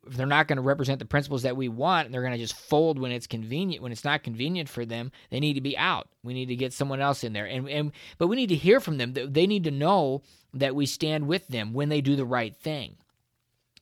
they're 0.07 0.25
not 0.25 0.47
going 0.47 0.57
to 0.57 0.61
represent 0.61 0.99
the 0.99 1.05
principles 1.05 1.43
that 1.43 1.57
we 1.57 1.67
want 1.67 2.05
and 2.05 2.13
they're 2.13 2.21
going 2.21 2.33
to 2.33 2.39
just 2.39 2.55
fold 2.55 2.99
when 2.99 3.11
it's 3.11 3.27
convenient 3.27 3.81
when 3.81 3.91
it's 3.91 4.03
not 4.03 4.23
convenient 4.23 4.69
for 4.69 4.85
them 4.85 5.11
they 5.29 5.39
need 5.39 5.53
to 5.53 5.61
be 5.61 5.77
out. 5.77 6.07
We 6.23 6.33
need 6.33 6.47
to 6.47 6.55
get 6.55 6.73
someone 6.73 7.01
else 7.01 7.23
in 7.23 7.33
there. 7.33 7.45
And, 7.45 7.69
and 7.69 7.91
but 8.17 8.27
we 8.27 8.35
need 8.35 8.49
to 8.49 8.55
hear 8.55 8.79
from 8.79 8.97
them. 8.97 9.13
They 9.13 9.47
need 9.47 9.63
to 9.65 9.71
know 9.71 10.21
that 10.53 10.75
we 10.75 10.85
stand 10.85 11.27
with 11.27 11.47
them 11.47 11.73
when 11.73 11.89
they 11.89 12.01
do 12.01 12.15
the 12.15 12.25
right 12.25 12.55
thing. 12.55 12.97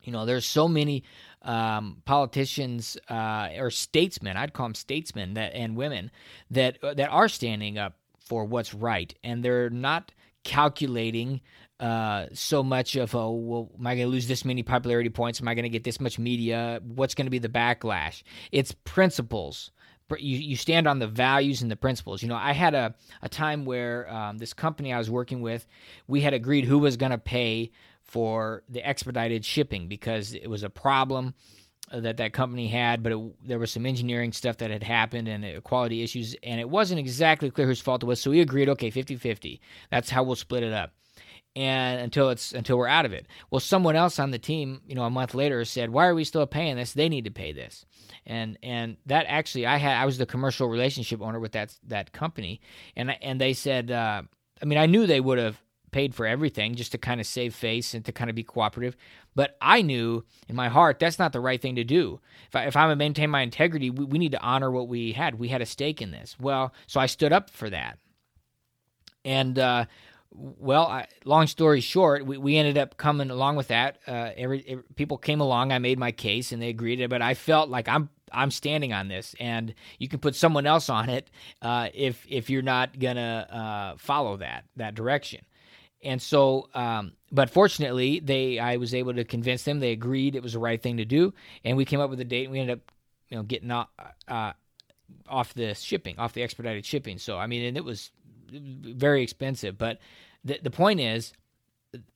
You 0.03 0.12
know 0.12 0.25
there's 0.25 0.46
so 0.46 0.67
many 0.67 1.03
um, 1.43 2.01
politicians 2.05 2.98
uh, 3.10 3.50
or 3.58 3.72
statesmen 3.72 4.38
i'd 4.38 4.53
call 4.53 4.67
them 4.67 4.75
statesmen 4.75 5.34
that 5.34 5.53
and 5.55 5.75
women 5.75 6.12
that 6.51 6.77
that 6.81 7.10
are 7.10 7.27
standing 7.27 7.77
up 7.77 7.96
for 8.20 8.46
what's 8.46 8.74
right 8.74 9.13
and 9.24 9.43
they're 9.43 9.70
not 9.70 10.12
calculating 10.44 11.42
uh, 11.80 12.28
so 12.34 12.62
much 12.64 12.96
of 12.96 13.16
oh 13.16 13.32
well 13.32 13.72
am 13.78 13.88
I 13.88 13.96
going 13.96 14.08
to 14.08 14.12
lose 14.12 14.28
this 14.28 14.46
many 14.46 14.64
popularity 14.64 15.10
points? 15.10 15.42
Am 15.42 15.48
I 15.48 15.56
going 15.56 15.64
to 15.64 15.70
get 15.70 15.84
this 15.84 16.00
much 16.00 16.20
media? 16.20 16.80
What's 16.84 17.16
going 17.16 17.26
to 17.26 17.32
be 17.32 17.40
the 17.40 17.50
backlash? 17.50 18.24
It's 18.52 18.74
principles. 18.84 19.72
You, 20.18 20.38
you 20.38 20.58
stand 20.58 20.88
on 20.88 21.00
the 21.00 21.08
values 21.08 21.62
and 21.62 21.72
the 21.72 21.78
principles. 21.78 22.22
You 22.22 22.28
know, 22.28 22.36
I 22.36 22.52
had 22.52 22.76
a, 22.76 22.94
a 23.22 23.30
time 23.30 23.64
where 23.64 24.14
um, 24.14 24.40
this 24.40 24.54
company 24.54 24.92
I 24.92 24.98
was 24.98 25.10
working 25.10 25.42
with, 25.42 25.66
we 26.06 26.20
had 26.20 26.34
agreed 26.34 26.66
who 26.66 26.80
was 26.80 26.98
going 26.98 27.14
to 27.14 27.18
pay 27.18 27.72
for 28.04 28.62
the 28.68 28.86
expedited 28.86 29.46
shipping 29.46 29.88
because 29.88 30.34
it 30.34 30.50
was 30.50 30.64
a 30.64 30.70
problem 30.70 31.34
that 32.00 32.18
that 32.18 32.34
company 32.34 32.68
had, 32.68 33.04
but 33.04 33.12
it, 33.12 33.48
there 33.48 33.60
was 33.60 33.72
some 33.72 33.86
engineering 33.86 34.32
stuff 34.32 34.58
that 34.58 34.72
had 34.72 34.84
happened 34.84 35.28
and 35.28 35.44
uh, 35.44 35.62
quality 35.62 36.04
issues, 36.04 36.36
and 36.44 36.60
it 36.60 36.70
wasn't 36.70 37.00
exactly 37.00 37.52
clear 37.52 37.68
whose 37.68 37.82
fault 37.82 38.04
it 38.04 38.06
was. 38.06 38.22
So 38.22 38.32
we 38.32 38.42
agreed, 38.42 38.70
okay, 38.70 38.90
50 38.90 39.16
50. 39.16 39.62
That's 39.90 40.10
how 40.10 40.24
we'll 40.24 40.36
split 40.36 40.64
it 40.64 40.74
up 40.74 40.94
and 41.56 42.00
until 42.00 42.30
it's 42.30 42.54
until 42.54 42.78
we're 42.78 42.88
out 42.88 43.06
of 43.06 43.14
it. 43.14 43.28
Well, 43.50 43.60
someone 43.60 43.96
else 43.96 44.20
on 44.20 44.32
the 44.32 44.40
team, 44.40 44.82
you 44.88 44.96
know, 44.96 45.04
a 45.04 45.10
month 45.10 45.34
later 45.34 45.64
said, 45.66 45.90
"Why 45.90 46.08
are 46.08 46.16
we 46.16 46.24
still 46.24 46.46
paying 46.48 46.78
this? 46.78 46.94
They 46.94 47.10
need 47.10 47.26
to 47.26 47.32
pay 47.32 47.52
this." 47.52 47.86
And 48.26 48.58
and 48.64 48.98
that 49.08 49.26
actually, 49.28 49.66
I 49.66 49.78
had 49.78 49.98
I 49.98 50.06
was 50.06 50.18
the 50.18 50.26
commercial 50.26 50.68
relationship 50.68 51.22
owner 51.22 51.40
with 51.40 51.52
that 51.54 51.78
that 51.88 52.14
company, 52.14 52.62
and 52.96 53.12
and 53.22 53.42
they 53.42 53.54
said, 53.54 53.92
uh, 53.92 54.22
I 54.62 54.66
mean, 54.66 54.78
I 54.78 54.86
knew 54.86 55.06
they 55.06 55.20
would 55.20 55.38
have 55.38 55.62
paid 55.92 56.16
for 56.16 56.26
everything 56.26 56.76
just 56.76 56.92
to 56.94 56.98
kind 56.98 57.20
of 57.20 57.28
save 57.28 57.54
face 57.54 57.94
and 57.94 58.04
to 58.06 58.12
kind 58.12 58.30
of 58.30 58.36
be 58.36 58.44
cooperative. 58.44 58.96
But 59.36 59.58
I 59.62 59.82
knew 59.82 60.26
in 60.48 60.56
my 60.56 60.70
heart 60.70 61.00
that's 61.00 61.20
not 61.20 61.34
the 61.34 61.40
right 61.40 61.62
thing 61.62 61.76
to 61.76 61.84
do. 61.84 62.20
If, 62.48 62.56
I, 62.56 62.66
if 62.66 62.76
I'm 62.76 62.90
to 62.90 62.96
maintain 62.96 63.30
my 63.30 63.42
integrity, 63.42 63.90
we, 63.90 64.06
we 64.06 64.20
need 64.20 64.32
to 64.34 64.42
honor 64.42 64.72
what 64.72 64.88
we 64.88 65.14
had. 65.14 65.40
We 65.40 65.50
had 65.50 65.62
a 65.62 65.66
stake 65.66 66.02
in 66.02 66.12
this. 66.12 66.36
Well, 66.40 66.74
so 66.88 67.00
I 67.00 67.06
stood 67.06 67.34
up 67.34 67.50
for 67.50 67.70
that. 67.70 67.98
And, 69.24 69.60
uh, 69.60 69.86
well, 70.34 70.88
I, 70.88 71.08
long 71.26 71.48
story 71.48 71.82
short, 71.82 72.26
we, 72.26 72.38
we 72.38 72.58
ended 72.58 72.78
up 72.78 72.98
coming 72.98 73.30
along 73.30 73.58
with 73.58 73.68
that. 73.68 74.00
Uh, 74.08 74.32
every, 74.38 74.64
every, 74.68 74.84
people 74.96 75.18
came 75.18 75.42
along. 75.42 75.72
I 75.72 75.80
made 75.80 76.00
my 76.00 76.12
case, 76.12 76.52
and 76.52 76.62
they 76.62 76.70
agreed. 76.70 77.08
But 77.10 77.22
I 77.22 77.34
felt 77.34 77.70
like 77.70 77.90
I'm 77.90 78.10
I'm 78.32 78.52
standing 78.52 78.94
on 78.94 79.10
this, 79.10 79.36
and 79.40 79.74
you 80.00 80.08
can 80.08 80.20
put 80.20 80.36
someone 80.36 80.66
else 80.66 80.90
on 80.90 81.10
it 81.10 81.30
uh, 81.62 81.90
if 81.94 82.26
if 82.30 82.50
you're 82.50 82.62
not 82.62 82.98
gonna 82.98 83.48
uh, 83.94 83.98
follow 83.98 84.38
that 84.38 84.66
that 84.78 84.96
direction. 84.96 85.42
And 86.03 86.22
so, 86.22 86.70
um, 86.74 87.13
but 87.31 87.50
fortunately, 87.50 88.20
they 88.20 88.60
I 88.60 88.77
was 88.77 88.93
able 88.93 89.13
to 89.13 89.24
convince 89.24 89.63
them. 89.63 89.79
They 89.79 89.91
agreed 89.91 90.36
it 90.36 90.43
was 90.43 90.53
the 90.53 90.60
right 90.60 90.81
thing 90.81 90.98
to 90.98 91.05
do, 91.05 91.34
and 91.63 91.77
we 91.77 91.86
came 91.86 92.00
up 92.00 92.10
with 92.10 92.20
a 92.20 92.25
date. 92.25 92.46
and 92.46 92.51
We 92.51 92.60
ended 92.60 92.77
up, 92.77 92.91
you 93.29 93.38
know, 93.38 93.43
getting 93.43 93.72
off, 93.72 93.89
uh, 94.27 94.53
off 95.27 95.53
the 95.53 95.75
shipping, 95.75 96.17
off 96.17 96.34
the 96.34 96.43
expedited 96.43 96.86
shipping. 96.86 97.17
So 97.17 97.38
I 97.38 97.48
mean, 97.48 97.63
and 97.63 97.77
it 97.77 97.86
was 97.86 98.12
very 98.51 99.22
expensive. 99.24 99.77
But 99.77 100.00
the 100.43 100.60
the 100.62 100.72
point 100.72 101.00
is, 101.00 101.34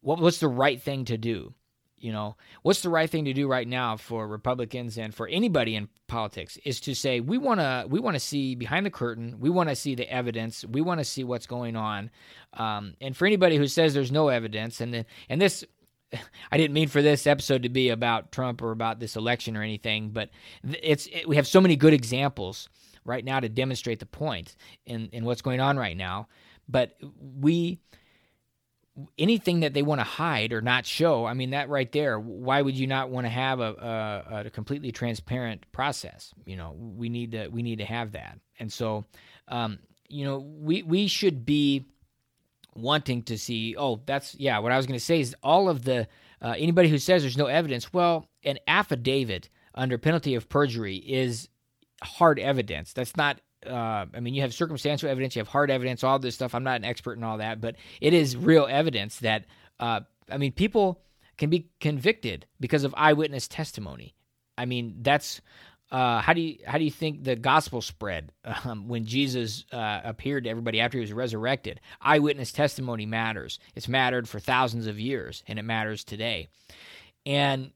what 0.02 0.20
what's 0.20 0.40
the 0.40 0.48
right 0.48 0.82
thing 0.82 1.06
to 1.06 1.18
do? 1.18 1.54
You 1.98 2.12
know 2.12 2.36
what's 2.62 2.82
the 2.82 2.90
right 2.90 3.10
thing 3.10 3.26
to 3.26 3.34
do 3.34 3.48
right 3.48 3.68
now 3.68 3.98
for 3.98 4.28
republicans 4.28 4.98
and 4.98 5.14
for 5.14 5.28
anybody 5.28 5.76
in 5.76 5.88
politics 6.08 6.58
is 6.66 6.80
to 6.80 6.94
say 6.94 7.20
we 7.20 7.38
want 7.38 7.60
to 7.60 7.86
we 7.90 8.00
want 8.00 8.16
to 8.16 8.20
see 8.20 8.56
behind 8.56 8.86
the 8.86 8.92
curtain. 8.92 9.36
We 9.40 9.50
want 9.50 9.70
to 9.70 9.76
see 9.76 9.96
the 9.96 10.10
evidence. 10.12 10.66
We 10.66 10.82
want 10.82 11.00
to 11.00 11.06
see 11.06 11.24
what's 11.24 11.48
going 11.48 11.76
on. 11.76 12.10
Um, 12.54 12.96
and 13.02 13.16
for 13.16 13.26
anybody 13.26 13.58
who 13.58 13.68
says 13.68 13.94
there's 13.94 14.12
no 14.12 14.30
evidence 14.30 14.82
and 14.82 14.94
the, 14.94 15.06
and 15.30 15.42
this 15.42 15.64
I 16.52 16.58
didn't 16.58 16.74
mean 16.74 16.88
for 16.88 17.02
this 17.02 17.28
episode 17.28 17.64
to 17.64 17.70
be 17.70 17.90
about 17.90 18.32
Trump 18.32 18.62
or 18.62 18.72
about 18.72 19.00
this 19.00 19.16
election 19.16 19.58
or 19.58 19.64
anything, 19.64 20.10
but 20.10 20.30
it's 20.64 21.08
it, 21.08 21.28
we 21.28 21.36
have 21.36 21.48
so 21.48 21.62
many 21.62 21.76
good 21.76 21.94
examples 21.94 22.70
right 23.04 23.24
now 23.24 23.40
to 23.40 23.50
demonstrate 23.50 24.00
the 24.00 24.06
point 24.06 24.56
in 24.86 25.10
in 25.12 25.26
what's 25.26 25.42
going 25.42 25.60
on 25.60 25.78
right 25.78 25.98
now. 25.98 26.28
But 26.68 26.98
we 27.42 27.80
anything 29.18 29.62
that 29.62 29.74
they 29.74 29.82
want 29.82 30.00
to 30.00 30.06
hide 30.06 30.54
or 30.54 30.62
not 30.62 30.86
show, 30.86 31.26
I 31.26 31.34
mean, 31.34 31.52
that 31.52 31.70
right 31.70 31.92
there, 31.92 32.20
why 32.20 32.62
would 32.62 32.76
you 32.76 32.88
not 32.88 33.10
want 33.10 33.26
to 33.26 33.30
have 33.30 33.60
a, 33.60 34.24
a, 34.32 34.46
a, 34.46 34.50
completely 34.50 34.92
transparent 34.92 35.70
process? 35.72 36.34
You 36.46 36.56
know, 36.56 36.76
we 36.78 37.10
need 37.10 37.32
to 37.32 37.48
we 37.50 37.62
need 37.62 37.80
to 37.80 37.86
have 37.86 38.14
that, 38.14 38.40
and 38.60 38.72
so, 38.72 39.06
um, 39.48 39.80
you 40.08 40.26
know, 40.26 40.40
we 40.40 40.84
we 40.84 41.08
should 41.08 41.46
be 41.46 41.86
wanting 42.76 43.24
to 43.24 43.38
see. 43.38 43.76
Oh, 43.78 44.02
that's 44.06 44.36
yeah. 44.36 44.60
What 44.60 44.72
I 44.72 44.78
was 44.78 44.86
going 44.86 45.00
to 45.00 45.06
say 45.06 45.20
is 45.20 45.36
all 45.44 45.70
of 45.70 45.84
the 45.84 46.08
uh, 46.42 46.56
anybody 46.58 46.90
who 46.90 46.98
says 46.98 47.24
there's 47.24 47.38
no 47.38 47.48
evidence. 47.48 47.94
Well, 47.94 48.30
an 48.44 48.60
affidavit 48.68 49.50
under 49.74 49.98
penalty 49.98 50.36
of 50.36 50.48
perjury 50.48 50.96
is 50.96 51.50
hard 52.02 52.40
evidence. 52.40 52.94
That's 52.94 53.18
not 53.18 53.42
uh, 53.68 54.06
I 54.14 54.20
mean, 54.20 54.34
you 54.34 54.42
have 54.42 54.54
circumstantial 54.54 55.10
evidence, 55.10 55.36
you 55.36 55.40
have 55.40 55.48
hard 55.48 55.72
evidence, 55.72 56.04
all 56.04 56.20
this 56.20 56.36
stuff. 56.36 56.56
I'm 56.56 56.64
not 56.64 56.78
an 56.78 56.86
expert 56.86 57.18
in 57.18 57.24
all 57.24 57.38
that, 57.40 57.62
but 57.62 57.76
it 58.02 58.14
is 58.14 58.36
real 58.36 58.68
evidence 58.70 59.20
that, 59.20 59.46
uh, 59.80 60.02
I 60.30 60.38
mean, 60.38 60.52
people 60.52 61.02
can 61.38 61.50
be 61.50 61.70
convicted 61.80 62.46
because 62.60 62.84
of 62.84 62.94
eyewitness 62.98 63.48
testimony. 63.48 64.16
I 64.58 64.66
mean, 64.66 64.98
that's 65.02 65.42
uh, 65.92 66.20
how 66.20 66.34
do 66.34 66.42
you 66.42 66.58
how 66.66 66.78
do 66.78 66.84
you 66.84 66.92
think 66.92 67.24
the 67.24 67.36
gospel 67.36 67.82
spread 67.82 68.32
um, 68.44 68.88
when 68.88 69.06
Jesus 69.06 69.66
uh, 69.72 70.02
appeared 70.04 70.46
to 70.46 70.50
everybody 70.50 70.80
after 70.80 70.98
he 70.98 71.02
was 71.02 71.14
resurrected? 71.14 71.80
Eyewitness 72.02 72.52
testimony 72.52 73.06
matters. 73.06 73.60
It's 73.76 73.88
mattered 73.88 74.28
for 74.28 74.40
thousands 74.40 74.88
of 74.88 75.00
years, 75.00 75.44
and 75.48 75.60
it 75.60 75.64
matters 75.64 76.04
today. 76.04 76.48
And 77.26 77.72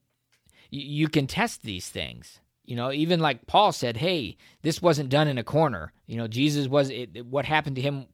you 0.72 1.08
can 1.08 1.27
test 1.27 1.62
these 1.62 1.89
things. 1.89 2.39
You 2.69 2.75
know, 2.75 2.91
even 2.91 3.19
like 3.19 3.47
Paul 3.47 3.71
said, 3.71 3.97
"Hey, 3.97 4.38
this 4.61 4.79
wasn't 4.79 5.09
done 5.09 5.27
in 5.27 5.39
a 5.39 5.43
corner." 5.43 5.91
You 6.05 6.17
know, 6.17 6.27
Jesus 6.27 6.67
was 6.67 6.91
it, 6.91 7.25
what 7.25 7.43
happened 7.43 7.77
to 7.77 7.81
him. 7.81 8.05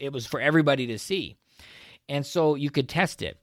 It 0.00 0.14
was 0.14 0.24
for 0.24 0.40
everybody 0.40 0.86
to 0.86 0.98
see, 0.98 1.36
and 2.08 2.24
so 2.24 2.54
you 2.54 2.70
could 2.70 2.88
test 2.88 3.20
it. 3.20 3.38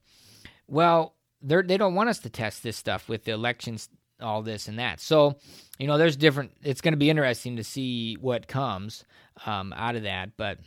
Well, 0.68 1.14
they 1.40 1.78
don't 1.78 1.94
want 1.94 2.10
us 2.10 2.18
to 2.22 2.32
test 2.32 2.64
this 2.64 2.78
stuff 2.78 3.08
with 3.08 3.26
the 3.26 3.32
elections, 3.32 3.90
all 4.20 4.42
this 4.42 4.68
and 4.68 4.80
that. 4.80 5.00
So, 5.00 5.36
you 5.78 5.86
know, 5.86 6.00
there's 6.00 6.18
different. 6.18 6.54
It's 6.64 6.82
going 6.82 6.94
to 6.94 6.98
be 6.98 7.12
interesting 7.12 7.58
to 7.58 7.64
see 7.64 8.16
what 8.16 8.48
comes 8.48 9.06
um, 9.46 9.72
out 9.72 9.96
of 9.96 10.02
that. 10.02 10.32
But 10.36 10.58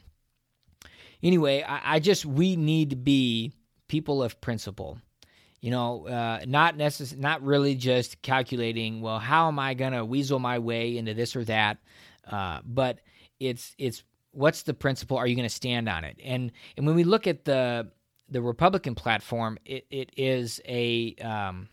anyway, 1.25 1.64
I, 1.64 1.97
I 1.97 1.99
just 1.99 2.25
we 2.25 2.55
need 2.55 2.90
to 2.90 2.97
be 2.97 3.52
people 3.88 4.23
of 4.23 4.40
principle 4.40 5.00
you 5.61 5.71
know, 5.71 6.07
uh, 6.07 6.41
not 6.47 6.77
necess- 6.77 7.17
not 7.17 7.43
really 7.43 7.75
just 7.75 8.23
calculating. 8.23 9.00
Well, 9.00 9.19
how 9.19 9.49
am 9.49 9.59
I 9.59 9.75
going 9.75 9.93
to 9.93 10.05
weasel 10.05 10.38
my 10.38 10.59
way 10.59 10.97
into 10.97 11.15
this 11.15 11.35
or 11.35 11.45
that? 11.45 11.79
Uh, 12.27 12.61
but 12.65 13.00
it's 13.41 13.75
it's 13.79 14.05
what's 14.33 14.62
the 14.62 14.75
principle? 14.75 15.17
Are 15.17 15.27
you 15.27 15.35
going 15.35 15.49
to 15.49 15.55
stand 15.55 15.88
on 15.88 16.05
it? 16.05 16.19
And 16.23 16.53
and 16.77 16.87
when 16.87 16.95
we 16.95 17.05
look 17.05 17.27
at 17.27 17.45
the 17.45 17.88
the 18.29 18.43
Republican 18.43 18.95
platform, 18.95 19.59
it, 19.65 19.87
it 19.91 20.11
is 20.17 20.61
a 20.67 21.15
um, 21.17 21.69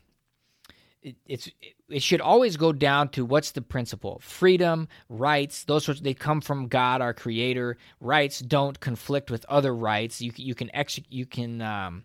it, 1.05 1.15
it's 1.27 1.49
it 1.89 2.01
should 2.01 2.21
always 2.21 2.57
go 2.57 2.73
down 2.73 3.09
to 3.09 3.23
what's 3.23 3.51
the 3.51 3.61
principle 3.61 4.19
freedom 4.23 4.87
rights 5.07 5.63
those 5.65 5.85
sorts 5.85 6.01
they 6.01 6.15
come 6.15 6.41
from 6.41 6.67
god 6.67 6.99
our 6.99 7.13
creator 7.13 7.77
rights 7.99 8.39
don't 8.39 8.79
conflict 8.79 9.29
with 9.29 9.45
other 9.45 9.73
rights 9.75 10.19
you, 10.19 10.31
you 10.35 10.55
can 10.55 10.73
execute 10.75 11.11
you 11.11 11.25
can 11.27 11.61
um, 11.61 12.03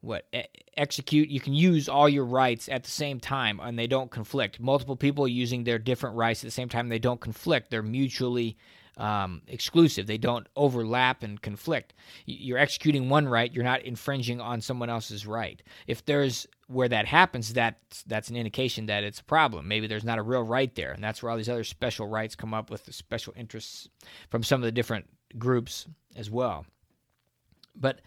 what 0.00 0.26
execute 0.76 1.28
you 1.28 1.40
can 1.40 1.54
use 1.54 1.88
all 1.88 2.08
your 2.08 2.24
rights 2.24 2.68
at 2.68 2.84
the 2.84 2.90
same 2.90 3.18
time 3.18 3.60
and 3.60 3.78
they 3.78 3.86
don't 3.86 4.10
conflict. 4.10 4.60
Multiple 4.60 4.96
people 4.96 5.26
using 5.26 5.64
their 5.64 5.78
different 5.78 6.16
rights 6.16 6.42
at 6.42 6.46
the 6.46 6.52
same 6.52 6.68
time. 6.68 6.88
They 6.88 6.98
don't 6.98 7.20
conflict. 7.20 7.70
They're 7.70 7.82
mutually 7.82 8.56
um, 8.96 9.42
exclusive. 9.48 10.06
They 10.06 10.18
don't 10.18 10.46
overlap 10.56 11.22
and 11.22 11.40
conflict. 11.40 11.94
You're 12.26 12.58
executing 12.58 13.08
one 13.08 13.28
right. 13.28 13.52
You're 13.52 13.64
not 13.64 13.82
infringing 13.82 14.40
on 14.40 14.60
someone 14.60 14.90
else's 14.90 15.26
right. 15.26 15.62
If 15.86 16.04
there's 16.04 16.46
where 16.68 16.88
that 16.88 17.06
happens 17.06 17.54
that 17.54 17.78
that's 18.06 18.28
an 18.28 18.36
indication 18.36 18.86
that 18.86 19.02
it's 19.02 19.20
a 19.20 19.24
problem. 19.24 19.66
Maybe 19.66 19.86
there's 19.86 20.04
not 20.04 20.18
a 20.18 20.22
real 20.22 20.42
right 20.42 20.72
there. 20.74 20.92
And 20.92 21.02
that's 21.02 21.22
where 21.22 21.30
all 21.30 21.36
these 21.36 21.48
other 21.48 21.64
special 21.64 22.06
rights 22.06 22.36
come 22.36 22.52
up 22.52 22.70
with 22.70 22.84
the 22.84 22.92
special 22.92 23.32
interests 23.36 23.88
from 24.28 24.42
some 24.42 24.60
of 24.60 24.64
the 24.66 24.72
different 24.72 25.06
groups 25.38 25.86
as 26.14 26.30
well. 26.30 26.66
But 27.74 28.00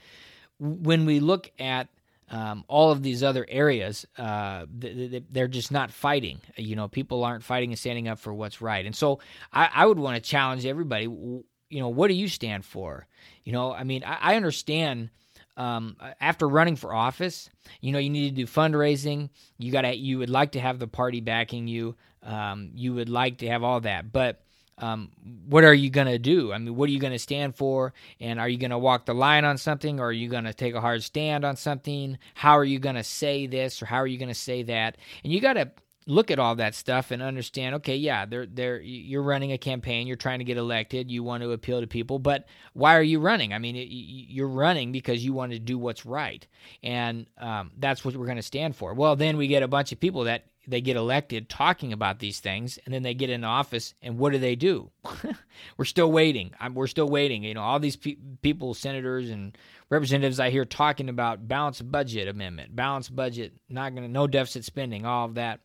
when 0.62 1.06
we 1.06 1.20
look 1.20 1.52
at 1.60 1.88
um, 2.30 2.64
all 2.68 2.92
of 2.92 3.02
these 3.02 3.24
other 3.24 3.46
areas, 3.50 4.06
uh, 4.18 4.66
they're 4.70 5.48
just 5.48 5.72
not 5.72 5.92
fighting. 5.92 6.40
You 6.56 6.76
know, 6.76 6.88
people 6.88 7.24
aren't 7.24 7.44
fighting 7.44 7.72
and 7.72 7.80
standing 7.80 8.08
up 8.08 8.20
for 8.20 8.34
what's 8.34 8.62
right. 8.62 8.86
And 8.86 8.96
so 8.96 9.20
I, 9.52 9.70
I 9.74 9.86
would 9.86 10.00
want 10.00 10.16
to 10.16 10.22
challenge 10.22 10.66
everybody. 10.66 11.06
You 11.06 11.44
know, 11.72 11.90
what 11.90 12.08
do 12.08 12.14
you 12.14 12.28
stand 12.28 12.64
for? 12.64 13.08
You 13.44 13.54
know, 13.54 13.74
I 13.74 13.84
mean, 13.84 14.04
I, 14.04 14.34
I 14.34 14.36
understand. 14.36 15.10
Um, 15.58 15.98
after 16.22 16.48
running 16.48 16.78
for 16.78 16.94
office, 16.94 17.50
you 17.82 17.92
know, 17.92 18.00
you 18.00 18.10
need 18.10 18.30
to 18.30 18.36
do 18.36 18.48
fundraising. 18.48 19.30
You 19.60 19.72
got 19.72 19.82
to, 19.82 19.94
you 19.94 20.18
would 20.20 20.30
like 20.30 20.54
to 20.54 20.62
have 20.62 20.80
the 20.80 20.88
party 20.88 21.20
backing 21.20 21.68
you. 21.68 21.98
Um, 22.24 22.72
you 22.74 22.94
would 22.94 23.10
like 23.10 23.40
to 23.40 23.48
have 23.48 23.62
all 23.62 23.82
that, 23.82 24.14
but 24.14 24.42
um, 24.82 25.12
what 25.48 25.64
are 25.64 25.74
you 25.74 25.90
going 25.90 26.08
to 26.08 26.20
do? 26.20 26.52
I 26.52 26.58
mean, 26.58 26.76
what 26.76 26.90
are 26.90 26.92
you 26.92 27.00
going 27.00 27.14
to 27.14 27.20
stand 27.20 27.56
for? 27.56 27.94
And 28.20 28.40
are 28.40 28.50
you 28.50 28.58
going 28.58 28.72
to 28.72 28.78
walk 28.78 29.06
the 29.06 29.14
line 29.14 29.46
on 29.46 29.58
something 29.58 30.00
or 30.00 30.08
are 30.08 30.12
you 30.12 30.28
going 30.28 30.46
to 30.46 30.54
take 30.54 30.74
a 30.74 30.82
hard 30.82 31.04
stand 31.04 31.46
on 31.46 31.56
something? 31.56 32.18
How 32.34 32.58
are 32.58 32.66
you 32.66 32.80
going 32.80 32.96
to 32.96 33.04
say 33.04 33.46
this 33.48 33.82
or 33.82 33.86
how 33.86 33.98
are 33.98 34.08
you 34.08 34.18
going 34.18 34.30
to 34.30 34.36
say 34.36 34.64
that? 34.64 34.98
And 35.24 35.32
you 35.32 35.40
got 35.40 35.54
to 35.54 35.72
look 36.08 36.32
at 36.32 36.40
all 36.40 36.56
that 36.56 36.74
stuff 36.74 37.12
and 37.12 37.22
understand 37.22 37.76
okay 37.76 37.96
yeah 37.96 38.26
they're, 38.26 38.48
they're, 38.48 38.82
you're 38.82 39.22
running 39.22 39.52
a 39.52 39.58
campaign 39.58 40.08
you're 40.08 40.16
trying 40.16 40.40
to 40.40 40.46
get 40.46 40.58
elected 40.58 41.12
you 41.12 41.22
want 41.24 41.44
to 41.44 41.52
appeal 41.52 41.80
to 41.80 41.86
people 41.86 42.18
but 42.18 42.48
why 42.74 42.98
are 42.98 43.04
you 43.04 43.20
running 43.20 43.54
i 43.54 43.60
mean 43.60 43.76
you're 43.88 44.48
running 44.48 44.92
because 44.92 45.24
you 45.24 45.32
want 45.32 45.52
to 45.52 45.60
do 45.60 45.78
what's 45.78 46.04
right 46.04 46.48
and 46.82 47.28
um, 47.38 47.70
that's 47.78 48.04
what 48.04 48.16
we're 48.16 48.26
going 48.26 48.36
to 48.36 48.42
stand 48.42 48.76
for 48.76 48.96
well 48.96 49.16
then 49.16 49.38
we 49.38 49.48
get 49.48 49.62
a 49.62 49.68
bunch 49.68 49.92
of 49.92 50.00
people 50.00 50.24
that 50.24 50.46
they 50.68 50.82
get 50.82 50.96
elected 50.96 51.50
talking 51.50 51.92
about 51.92 52.20
these 52.20 52.40
things 52.40 52.78
and 52.86 52.94
then 52.94 53.02
they 53.02 53.14
get 53.14 53.30
in 53.30 53.44
office 53.44 53.94
and 54.02 54.18
what 54.18 54.32
do 54.32 54.38
they 54.38 54.56
do? 54.56 54.92
We're 55.78 55.86
still 55.86 56.12
waiting. 56.12 56.52
I'm, 56.60 56.76
we're 56.76 56.88
still 56.88 57.10
waiting. 57.10 57.44
You 57.44 57.56
know 57.56 57.62
all 57.62 57.80
these 57.80 57.96
pe- 57.96 58.18
people 58.42 58.74
senators 58.74 59.30
and 59.30 59.58
representatives 59.90 60.40
i 60.40 60.50
hear 60.50 60.64
talking 60.64 61.10
about 61.10 61.48
balanced 61.48 61.92
budget 61.92 62.30
amendment 62.30 62.74
balanced 62.74 63.14
budget 63.14 63.54
not 63.68 63.94
going 63.94 64.08
to 64.08 64.12
no 64.12 64.26
deficit 64.26 64.64
spending 64.64 65.06
all 65.06 65.26
of 65.26 65.36
that. 65.36 65.60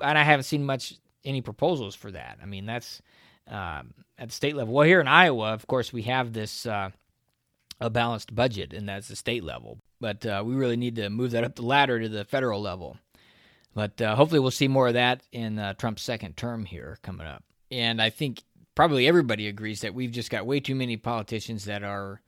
And 0.00 0.18
i 0.18 0.22
haven't 0.22 0.44
seen 0.44 0.64
much 0.66 0.94
any 1.24 1.40
proposals 1.40 1.94
for 1.94 2.10
that. 2.10 2.38
I 2.42 2.46
mean 2.46 2.66
that's 2.66 3.00
um, 3.46 3.94
at 4.18 4.28
the 4.28 4.34
state 4.34 4.56
level. 4.56 4.74
Well 4.74 4.86
here 4.86 5.00
in 5.00 5.08
iowa 5.08 5.52
of 5.52 5.66
course 5.66 5.92
we 5.92 6.02
have 6.02 6.32
this 6.32 6.66
uh, 6.66 6.90
a 7.80 7.88
balanced 7.88 8.34
budget 8.34 8.72
and 8.72 8.88
that's 8.88 9.08
the 9.08 9.16
state 9.16 9.44
level. 9.44 9.78
But 10.00 10.26
uh, 10.26 10.42
we 10.44 10.54
really 10.54 10.76
need 10.76 10.96
to 10.96 11.08
move 11.08 11.32
that 11.32 11.44
up 11.44 11.56
the 11.56 11.62
ladder 11.62 12.00
to 12.00 12.08
the 12.08 12.24
federal 12.24 12.60
level 12.60 12.98
but 13.78 14.02
uh, 14.02 14.16
hopefully, 14.16 14.40
we'll 14.40 14.50
see 14.50 14.66
more 14.66 14.88
of 14.88 14.94
that 14.94 15.22
in 15.30 15.56
uh, 15.56 15.72
Trump's 15.74 16.02
second 16.02 16.36
term 16.36 16.64
here 16.64 16.98
coming 17.02 17.28
up. 17.28 17.44
And 17.70 18.02
I 18.02 18.10
think 18.10 18.42
probably 18.74 19.06
everybody 19.06 19.46
agrees 19.46 19.82
that 19.82 19.94
we've 19.94 20.10
just 20.10 20.30
got 20.30 20.46
way 20.46 20.58
too 20.58 20.74
many 20.74 20.96
politicians 20.96 21.64
that 21.66 21.84
are 21.84 22.20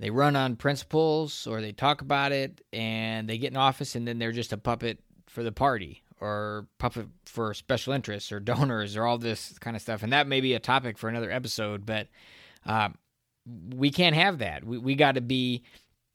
they 0.00 0.10
run 0.10 0.34
on 0.34 0.56
principles 0.56 1.46
or 1.46 1.60
they 1.60 1.70
talk 1.70 2.00
about 2.00 2.32
it 2.32 2.60
and 2.72 3.28
they 3.28 3.38
get 3.38 3.52
in 3.52 3.56
office 3.56 3.94
and 3.94 4.08
then 4.08 4.18
they're 4.18 4.32
just 4.32 4.52
a 4.52 4.56
puppet 4.56 4.98
for 5.28 5.44
the 5.44 5.52
party 5.52 6.02
or 6.20 6.66
puppet 6.78 7.06
for 7.24 7.54
special 7.54 7.92
interests 7.92 8.32
or 8.32 8.40
donors 8.52 8.96
or 8.96 9.06
all 9.06 9.16
this 9.16 9.56
kind 9.60 9.76
of 9.76 9.82
stuff. 9.82 10.02
And 10.02 10.12
that 10.12 10.26
may 10.26 10.40
be 10.40 10.54
a 10.54 10.58
topic 10.58 10.98
for 10.98 11.08
another 11.08 11.30
episode, 11.30 11.86
but 11.86 12.08
uh, 12.66 12.88
we 13.76 13.92
can't 13.92 14.16
have 14.16 14.38
that. 14.38 14.64
We, 14.64 14.78
we 14.78 14.96
got 14.96 15.14
to 15.14 15.20
be 15.20 15.62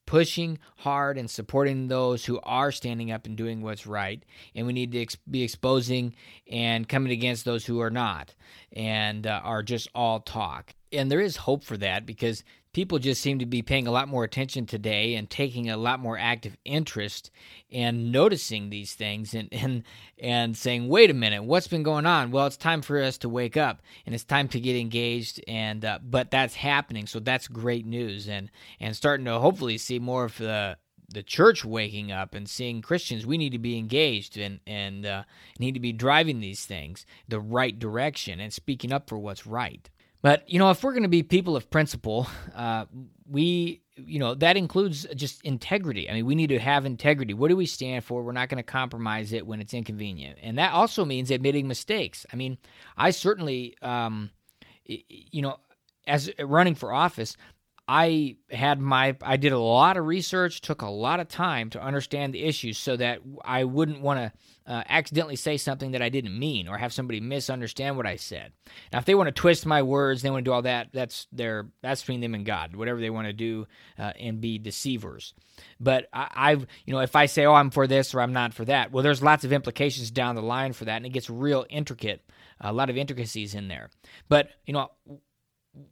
pushing 0.05 0.59
hard 0.77 1.17
and 1.17 1.29
supporting 1.29 1.87
those 1.87 2.25
who 2.25 2.39
are 2.43 2.71
standing 2.71 3.11
up 3.11 3.25
and 3.25 3.35
doing 3.35 3.61
what's 3.61 3.87
right. 3.87 4.23
And 4.55 4.67
we 4.67 4.73
need 4.73 4.91
to 4.91 5.01
ex- 5.01 5.17
be 5.29 5.43
exposing 5.43 6.15
and 6.49 6.87
coming 6.87 7.11
against 7.11 7.45
those 7.45 7.65
who 7.65 7.79
are 7.81 7.89
not 7.89 8.33
and 8.73 9.25
uh, 9.25 9.41
are 9.43 9.63
just 9.63 9.87
all 9.95 10.19
talk. 10.19 10.73
And 10.91 11.09
there 11.09 11.21
is 11.21 11.37
hope 11.37 11.63
for 11.63 11.77
that 11.77 12.05
because 12.05 12.43
people 12.73 12.99
just 12.99 13.21
seem 13.21 13.39
to 13.39 13.45
be 13.45 13.61
paying 13.61 13.87
a 13.87 13.91
lot 13.91 14.07
more 14.07 14.23
attention 14.23 14.65
today 14.65 15.15
and 15.15 15.29
taking 15.29 15.69
a 15.69 15.77
lot 15.77 15.99
more 15.99 16.17
active 16.17 16.55
interest 16.63 17.29
and 17.71 18.11
noticing 18.11 18.69
these 18.69 18.93
things 18.93 19.33
and 19.33 19.49
and 19.51 19.83
and 20.19 20.55
saying 20.57 20.87
wait 20.87 21.09
a 21.09 21.13
minute 21.13 21.43
what's 21.43 21.67
been 21.67 21.83
going 21.83 22.05
on 22.05 22.31
well 22.31 22.47
it's 22.47 22.57
time 22.57 22.81
for 22.81 23.01
us 23.01 23.17
to 23.17 23.29
wake 23.29 23.57
up 23.57 23.81
and 24.05 24.15
it's 24.15 24.23
time 24.23 24.47
to 24.47 24.59
get 24.59 24.75
engaged 24.75 25.43
and 25.47 25.83
uh, 25.83 25.99
but 26.03 26.31
that's 26.31 26.55
happening 26.55 27.05
so 27.05 27.19
that's 27.19 27.47
great 27.47 27.85
news 27.85 28.27
and 28.27 28.49
and 28.79 28.95
starting 28.95 29.25
to 29.25 29.39
hopefully 29.39 29.77
see 29.77 29.99
more 29.99 30.25
of 30.25 30.37
the 30.37 30.77
the 31.13 31.23
church 31.23 31.65
waking 31.65 32.09
up 32.11 32.33
and 32.33 32.49
seeing 32.49 32.81
Christians, 32.81 33.25
we 33.25 33.37
need 33.37 33.51
to 33.51 33.59
be 33.59 33.77
engaged 33.77 34.37
and 34.37 34.59
and 34.65 35.05
uh, 35.05 35.23
need 35.59 35.73
to 35.73 35.79
be 35.79 35.91
driving 35.91 36.39
these 36.39 36.65
things 36.65 37.05
the 37.27 37.39
right 37.39 37.77
direction 37.77 38.39
and 38.39 38.53
speaking 38.53 38.91
up 38.91 39.09
for 39.09 39.17
what's 39.17 39.45
right. 39.45 39.89
But 40.21 40.49
you 40.49 40.59
know, 40.59 40.69
if 40.69 40.83
we're 40.83 40.91
going 40.91 41.03
to 41.03 41.09
be 41.09 41.23
people 41.23 41.55
of 41.55 41.69
principle, 41.69 42.27
uh, 42.55 42.85
we 43.27 43.81
you 43.95 44.19
know 44.19 44.35
that 44.35 44.57
includes 44.57 45.05
just 45.15 45.41
integrity. 45.43 46.09
I 46.09 46.13
mean, 46.13 46.25
we 46.25 46.35
need 46.35 46.47
to 46.47 46.59
have 46.59 46.85
integrity. 46.85 47.33
What 47.33 47.49
do 47.49 47.55
we 47.55 47.65
stand 47.65 48.03
for? 48.03 48.23
We're 48.23 48.31
not 48.31 48.49
going 48.49 48.57
to 48.57 48.63
compromise 48.63 49.33
it 49.33 49.45
when 49.45 49.61
it's 49.61 49.73
inconvenient, 49.73 50.39
and 50.41 50.57
that 50.57 50.73
also 50.73 51.05
means 51.05 51.31
admitting 51.31 51.67
mistakes. 51.67 52.25
I 52.31 52.35
mean, 52.35 52.57
I 52.97 53.11
certainly, 53.11 53.75
um, 53.81 54.29
you 54.85 55.41
know, 55.41 55.57
as 56.05 56.29
running 56.39 56.75
for 56.75 56.93
office, 56.93 57.35
I 57.87 58.37
had 58.49 58.79
my 58.79 59.17
I 59.21 59.37
did 59.37 59.53
a 59.53 59.59
lot 59.59 59.97
of 59.97 60.05
research, 60.05 60.61
took 60.61 60.81
a 60.81 60.89
lot 60.89 61.19
of 61.19 61.27
time 61.27 61.69
to 61.71 61.81
understand 61.81 62.33
the 62.33 62.43
issues 62.43 62.77
so 62.77 62.95
that 62.97 63.19
I 63.43 63.63
wouldn't 63.63 64.01
want 64.01 64.19
to 64.19 64.31
uh, 64.71 64.83
accidentally 64.87 65.35
say 65.35 65.57
something 65.57 65.91
that 65.91 66.01
I 66.01 66.07
didn't 66.07 66.39
mean 66.39 66.69
or 66.69 66.77
have 66.77 66.93
somebody 66.93 67.19
misunderstand 67.19 67.97
what 67.97 68.07
I 68.07 68.15
said. 68.15 68.53
Now, 68.93 68.99
if 68.99 69.05
they 69.05 69.15
want 69.15 69.27
to 69.27 69.33
twist 69.33 69.65
my 69.65 69.81
words, 69.81 70.21
they 70.21 70.29
want 70.29 70.45
to 70.45 70.49
do 70.49 70.53
all 70.53 70.61
that. 70.61 70.87
That's 70.93 71.27
their 71.33 71.67
that's 71.81 72.01
between 72.01 72.21
them 72.21 72.33
and 72.33 72.45
God. 72.45 72.77
Whatever 72.77 73.01
they 73.01 73.09
want 73.09 73.27
to 73.27 73.33
do 73.33 73.67
uh, 73.99 74.13
and 74.17 74.39
be 74.39 74.59
deceivers. 74.59 75.33
But 75.81 76.07
I, 76.13 76.51
have 76.51 76.65
you 76.85 76.93
know 76.93 77.01
if 77.01 77.17
I 77.17 77.25
say 77.25 77.45
oh 77.45 77.53
I'm 77.53 77.69
for 77.69 77.85
this 77.85 78.15
or 78.15 78.21
I'm 78.21 78.31
not 78.31 78.53
for 78.53 78.63
that, 78.63 78.93
well 78.93 79.03
there's 79.03 79.21
lots 79.21 79.43
of 79.43 79.51
implications 79.51 80.09
down 80.09 80.35
the 80.35 80.41
line 80.41 80.71
for 80.71 80.85
that, 80.85 80.95
and 80.95 81.05
it 81.05 81.09
gets 81.09 81.29
real 81.29 81.65
intricate. 81.69 82.23
A 82.61 82.71
lot 82.71 82.89
of 82.89 82.95
intricacies 82.95 83.55
in 83.55 83.67
there. 83.67 83.89
But 84.29 84.51
you 84.65 84.71
know 84.71 84.91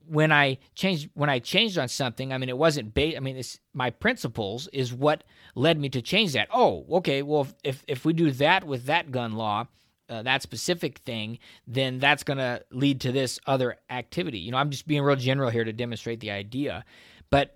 when 0.07 0.31
I 0.31 0.57
changed 0.75 1.09
when 1.13 1.29
I 1.29 1.39
changed 1.39 1.77
on 1.77 1.87
something, 1.87 2.33
I 2.33 2.37
mean 2.37 2.49
it 2.49 2.57
wasn't 2.57 2.93
ba- 2.93 3.15
I 3.15 3.19
mean 3.19 3.37
it's 3.37 3.59
my 3.73 3.89
principles 3.89 4.67
is 4.73 4.93
what 4.93 5.23
led 5.55 5.79
me 5.79 5.89
to 5.89 6.01
change 6.01 6.33
that. 6.33 6.49
Oh, 6.53 6.85
okay. 6.91 7.21
Well, 7.21 7.47
if 7.63 7.83
if 7.87 8.05
we 8.05 8.13
do 8.13 8.31
that 8.31 8.65
with 8.65 8.85
that 8.85 9.11
gun 9.11 9.33
law, 9.33 9.67
uh, 10.09 10.23
that 10.23 10.41
specific 10.41 10.99
thing, 10.99 11.39
then 11.67 11.99
that's 11.99 12.23
going 12.23 12.39
to 12.39 12.63
lead 12.71 13.01
to 13.01 13.11
this 13.11 13.39
other 13.45 13.77
activity. 13.89 14.39
You 14.39 14.51
know, 14.51 14.57
I'm 14.57 14.71
just 14.71 14.87
being 14.87 15.01
real 15.01 15.15
general 15.15 15.49
here 15.49 15.63
to 15.63 15.73
demonstrate 15.73 16.19
the 16.19 16.31
idea, 16.31 16.83
but 17.29 17.55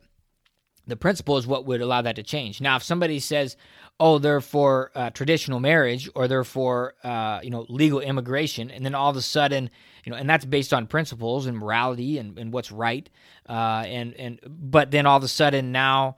the 0.85 0.95
principle 0.95 1.37
is 1.37 1.47
what 1.47 1.65
would 1.65 1.81
allow 1.81 2.01
that 2.01 2.17
to 2.17 2.23
change. 2.23 2.61
Now, 2.61 2.75
if 2.75 2.83
somebody 2.83 3.19
says, 3.19 3.55
"Oh, 3.99 4.17
they're 4.19 4.41
for 4.41 4.91
uh, 4.95 5.09
traditional 5.11 5.59
marriage," 5.59 6.09
or 6.15 6.27
they're 6.27 6.43
for 6.43 6.95
uh, 7.03 7.39
you 7.43 7.49
know 7.49 7.65
legal 7.69 7.99
immigration, 7.99 8.71
and 8.71 8.85
then 8.85 8.95
all 8.95 9.09
of 9.09 9.17
a 9.17 9.21
sudden 9.21 9.69
you 10.03 10.11
know, 10.11 10.17
and 10.17 10.29
that's 10.29 10.45
based 10.45 10.73
on 10.73 10.87
principles 10.87 11.45
and 11.45 11.57
morality 11.57 12.17
and, 12.17 12.37
and 12.37 12.51
what's 12.51 12.71
right. 12.71 13.09
Uh, 13.47 13.83
and 13.85 14.13
and 14.15 14.39
but 14.45 14.91
then 14.91 15.05
all 15.05 15.17
of 15.17 15.23
a 15.23 15.27
sudden 15.27 15.71
now 15.71 16.17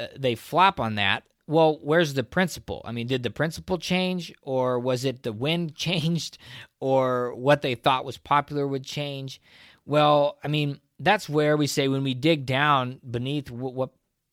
uh, 0.00 0.06
they 0.16 0.34
flop 0.34 0.80
on 0.80 0.96
that. 0.96 1.24
Well, 1.46 1.78
where's 1.82 2.14
the 2.14 2.22
principle? 2.22 2.80
I 2.84 2.92
mean, 2.92 3.08
did 3.08 3.22
the 3.24 3.30
principle 3.30 3.78
change, 3.78 4.32
or 4.42 4.78
was 4.78 5.04
it 5.04 5.22
the 5.22 5.32
wind 5.32 5.74
changed, 5.76 6.38
or 6.80 7.34
what 7.34 7.62
they 7.62 7.74
thought 7.74 8.04
was 8.04 8.18
popular 8.18 8.66
would 8.66 8.84
change? 8.84 9.40
Well, 9.86 10.38
I 10.44 10.48
mean, 10.48 10.80
that's 10.98 11.28
where 11.28 11.56
we 11.56 11.66
say 11.66 11.88
when 11.88 12.04
we 12.04 12.14
dig 12.14 12.46
down 12.46 13.00
beneath 13.08 13.46
w- 13.46 13.74
what 13.74 13.90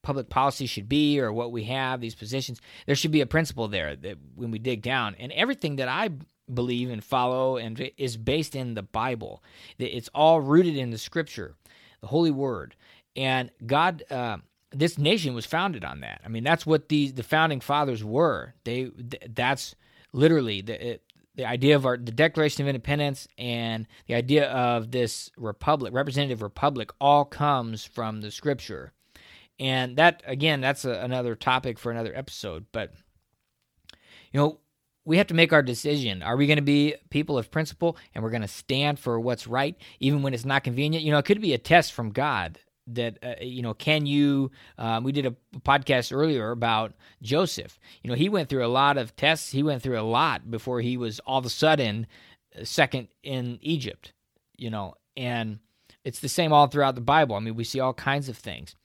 public 0.07 0.29
policy 0.29 0.65
should 0.65 0.89
be 0.89 1.19
or 1.19 1.31
what 1.31 1.51
we 1.51 1.65
have 1.65 2.01
these 2.01 2.15
positions 2.15 2.61
there 2.85 2.95
should 2.95 3.11
be 3.11 3.21
a 3.21 3.25
principle 3.25 3.67
there 3.67 3.95
that 3.95 4.17
when 4.35 4.51
we 4.51 4.59
dig 4.59 4.81
down 4.81 5.15
and 5.19 5.31
everything 5.33 5.75
that 5.75 5.87
i 5.87 6.09
believe 6.53 6.89
and 6.89 7.03
follow 7.03 7.57
and 7.57 7.91
is 7.97 8.17
based 8.17 8.55
in 8.55 8.73
the 8.73 8.83
Bible. 8.83 9.43
It's 9.77 10.09
all 10.13 10.41
rooted 10.41 10.77
in 10.77 10.91
the 10.91 10.97
Scripture, 10.97 11.55
the 12.01 12.07
Holy 12.07 12.31
Word, 12.31 12.75
and 13.15 13.51
God. 13.65 14.03
Uh, 14.09 14.37
this 14.71 14.97
nation 14.97 15.33
was 15.33 15.45
founded 15.45 15.85
on 15.85 16.01
that. 16.01 16.21
I 16.25 16.27
mean, 16.27 16.43
that's 16.43 16.65
what 16.65 16.89
the 16.89 17.11
the 17.11 17.23
founding 17.23 17.61
fathers 17.61 18.03
were. 18.03 18.53
They 18.63 18.91
that's 19.29 19.75
literally 20.13 20.61
the 20.61 20.99
the 21.35 21.45
idea 21.45 21.75
of 21.75 21.85
our 21.85 21.97
the 21.97 22.11
Declaration 22.11 22.63
of 22.63 22.67
Independence 22.67 23.27
and 23.37 23.87
the 24.07 24.15
idea 24.15 24.49
of 24.49 24.91
this 24.91 25.31
republic, 25.37 25.93
representative 25.93 26.41
republic, 26.41 26.91
all 26.99 27.25
comes 27.25 27.85
from 27.85 28.21
the 28.21 28.31
Scripture. 28.31 28.93
And 29.59 29.97
that 29.97 30.23
again, 30.25 30.61
that's 30.61 30.85
a, 30.85 30.91
another 30.91 31.35
topic 31.35 31.79
for 31.79 31.91
another 31.91 32.15
episode. 32.15 32.65
But 32.71 32.93
you 34.31 34.39
know, 34.39 34.59
we 35.05 35.17
have 35.17 35.27
to 35.27 35.33
make 35.33 35.53
our 35.53 35.63
decision. 35.63 36.21
Are 36.21 36.35
we 36.35 36.47
going 36.47 36.57
to 36.57 36.63
be 36.63 36.95
people 37.09 37.37
of 37.37 37.49
principle 37.49 37.97
and 38.13 38.23
we're 38.23 38.29
going 38.29 38.41
to 38.41 38.47
stand 38.47 38.99
for 38.99 39.19
what's 39.19 39.47
right, 39.47 39.75
even 39.99 40.21
when 40.21 40.33
it's 40.33 40.45
not 40.45 40.65
convenient? 40.65 41.05
You 41.05 41.11
know, 41.11 41.17
it 41.17 41.25
could 41.25 41.41
be 41.41 41.53
a 41.53 41.57
test 41.57 41.93
from 41.93 42.11
God 42.11 42.59
that, 42.87 43.17
uh, 43.23 43.35
you 43.41 43.61
know, 43.61 43.73
can 43.73 44.05
you? 44.05 44.51
Um, 44.77 45.03
we 45.03 45.11
did 45.11 45.25
a 45.25 45.35
podcast 45.59 46.13
earlier 46.13 46.51
about 46.51 46.93
Joseph. 47.21 47.79
You 48.01 48.09
know, 48.09 48.15
he 48.15 48.29
went 48.29 48.49
through 48.49 48.65
a 48.65 48.67
lot 48.67 48.97
of 48.97 49.15
tests, 49.15 49.51
he 49.51 49.63
went 49.63 49.81
through 49.81 49.99
a 49.99 50.01
lot 50.01 50.51
before 50.51 50.81
he 50.81 50.97
was 50.97 51.19
all 51.21 51.39
of 51.39 51.45
a 51.45 51.49
sudden 51.49 52.07
uh, 52.59 52.65
second 52.65 53.07
in 53.23 53.59
Egypt, 53.61 54.13
you 54.57 54.69
know, 54.69 54.95
and 55.15 55.59
it's 56.03 56.19
the 56.19 56.29
same 56.29 56.51
all 56.51 56.67
throughout 56.67 56.95
the 56.95 57.01
Bible. 57.01 57.35
I 57.35 57.39
mean, 57.39 57.55
we 57.55 57.63
see 57.63 57.79
all 57.79 57.93
kinds 57.93 58.29
of 58.29 58.37
things. 58.37 58.75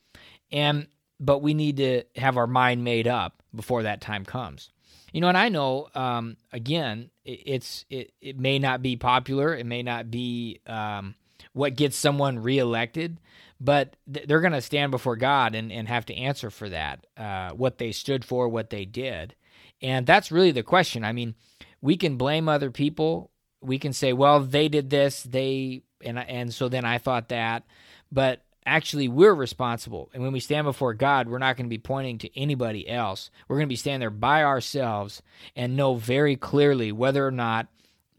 And, 0.53 0.87
but 1.19 1.41
we 1.41 1.55
need 1.55 1.79
to 1.79 2.05
have 2.17 2.37
our 2.37 2.47
mind 2.47 2.85
made 2.85 3.09
up 3.09 3.43
before 3.55 3.85
that 3.85 4.01
time 4.01 4.25
comes. 4.25 4.71
You 5.13 5.21
know, 5.21 5.29
and 5.29 5.37
I 5.37 5.49
know, 5.49 5.89
um, 5.95 6.37
again, 6.53 7.11
it, 7.25 7.43
it's 7.45 7.85
it, 7.91 8.13
it 8.21 8.39
may 8.39 8.59
not 8.59 8.83
be 8.83 8.97
popular, 8.97 9.55
it 9.55 9.67
may 9.67 9.83
not 9.83 10.11
be 10.11 10.61
um, 10.67 11.15
what 11.53 11.77
gets 11.77 11.97
someone 11.97 12.39
reelected, 12.39 13.21
but 13.61 13.97
th- 14.13 14.27
they're 14.27 14.41
going 14.41 14.53
to 14.53 14.63
stand 14.63 14.91
before 14.91 15.17
God 15.17 15.55
and, 15.55 15.71
and 15.71 15.87
have 15.89 16.07
to 16.07 16.15
answer 16.15 16.51
for 16.51 16.69
that, 16.71 17.07
uh, 17.17 17.51
what 17.51 17.79
they 17.79 17.93
stood 17.93 18.25
for, 18.25 18.49
what 18.49 18.71
they 18.71 18.85
did. 18.85 19.35
And 19.83 20.07
that's 20.07 20.33
really 20.33 20.53
the 20.53 20.63
question. 20.63 21.05
I 21.05 21.13
mean, 21.13 21.35
we 21.81 21.97
can 21.97 22.17
blame 22.17 22.49
other 22.49 22.71
people. 22.71 23.31
We 23.61 23.79
can 23.79 23.93
say, 23.93 24.13
well, 24.13 24.41
they 24.41 24.69
did 24.69 24.91
this, 24.91 25.23
they, 25.23 25.83
and, 26.01 26.19
and 26.19 26.55
so 26.55 26.69
then 26.69 26.85
I 26.85 26.99
thought 26.99 27.29
that. 27.29 27.65
But 28.11 28.45
actually 28.67 29.09
we're 29.09 29.35
responsible. 29.35 30.11
And 30.13 30.23
when 30.23 30.33
we 30.33 30.41
stand 30.41 30.65
before 30.65 30.95
God, 30.95 31.29
we're 31.29 31.39
not 31.39 31.57
going 31.57 31.67
to 31.67 31.71
be 31.71 31.79
pointing 31.79 32.19
to 32.19 32.39
anybody 32.39 32.89
else. 32.89 33.31
We're 33.49 33.57
going 33.57 33.69
to 33.69 33.73
be 33.73 33.77
standing 33.77 34.01
there 34.01 34.11
by 34.11 34.45
ourselves 34.45 35.23
and 35.57 35.77
know 35.77 35.95
very 35.95 36.37
clearly 36.37 36.93
whether 36.93 37.27
or 37.27 37.31
not 37.31 37.69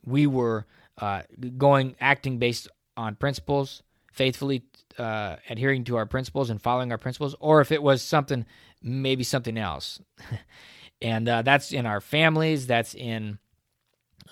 we 0.05 0.27
were 0.27 0.65
uh, 0.97 1.23
going 1.57 1.95
acting 1.99 2.37
based 2.37 2.67
on 2.95 3.15
principles, 3.15 3.83
faithfully 4.11 4.63
uh, 4.97 5.37
adhering 5.49 5.83
to 5.85 5.95
our 5.95 6.05
principles 6.05 6.49
and 6.49 6.61
following 6.61 6.91
our 6.91 6.97
principles, 6.97 7.35
or 7.39 7.61
if 7.61 7.71
it 7.71 7.81
was 7.81 8.01
something, 8.01 8.45
maybe 8.81 9.23
something 9.23 9.57
else. 9.57 9.99
and 11.01 11.27
uh, 11.27 11.41
that's 11.41 11.71
in 11.71 11.85
our 11.85 12.01
families, 12.01 12.67
that's 12.67 12.93
in 12.93 13.39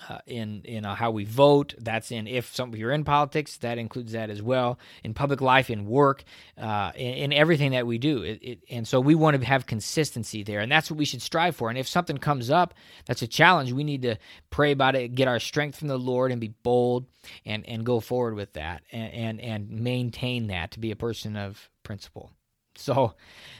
uh, 0.08 0.18
in 0.26 0.62
in 0.64 0.84
uh, 0.84 0.94
how 0.94 1.10
we 1.10 1.24
vote. 1.24 1.74
That's 1.78 2.10
in 2.10 2.26
if 2.26 2.54
some 2.54 2.74
you're 2.74 2.92
in 2.92 3.04
politics, 3.04 3.56
that 3.58 3.78
includes 3.78 4.12
that 4.12 4.30
as 4.30 4.42
well. 4.42 4.78
In 5.04 5.14
public 5.14 5.40
life, 5.40 5.70
in 5.70 5.86
work, 5.86 6.24
uh, 6.58 6.92
in, 6.94 7.14
in, 7.14 7.32
everything 7.32 7.72
that 7.72 7.86
we 7.86 7.98
do. 7.98 8.22
It, 8.22 8.38
it, 8.42 8.58
and 8.70 8.86
so 8.86 9.00
we 9.00 9.14
want 9.14 9.40
to 9.40 9.46
have 9.46 9.66
consistency 9.66 10.42
there, 10.42 10.60
and 10.60 10.70
that's 10.70 10.90
what 10.90 10.98
we 10.98 11.04
should 11.04 11.22
strive 11.22 11.56
for. 11.56 11.68
And 11.68 11.78
if 11.78 11.88
something 11.88 12.18
comes 12.18 12.50
up 12.50 12.74
that's 13.06 13.22
a 13.22 13.26
challenge, 13.28 13.72
we 13.72 13.84
need 13.84 14.02
to 14.02 14.16
pray 14.50 14.72
about 14.72 14.94
it, 14.94 15.14
get 15.14 15.28
our 15.28 15.40
strength 15.40 15.78
from 15.78 15.88
the 15.88 15.98
Lord, 15.98 16.32
and 16.32 16.40
be 16.40 16.54
bold 16.62 17.06
and 17.44 17.66
and 17.66 17.84
go 17.84 18.00
forward 18.00 18.34
with 18.34 18.54
that, 18.54 18.82
and 18.90 19.12
and, 19.12 19.40
and 19.40 19.70
maintain 19.70 20.48
that 20.48 20.72
to 20.72 20.80
be 20.80 20.90
a 20.90 20.96
person 20.96 21.36
of 21.36 21.70
principle. 21.82 22.30
So 22.76 23.14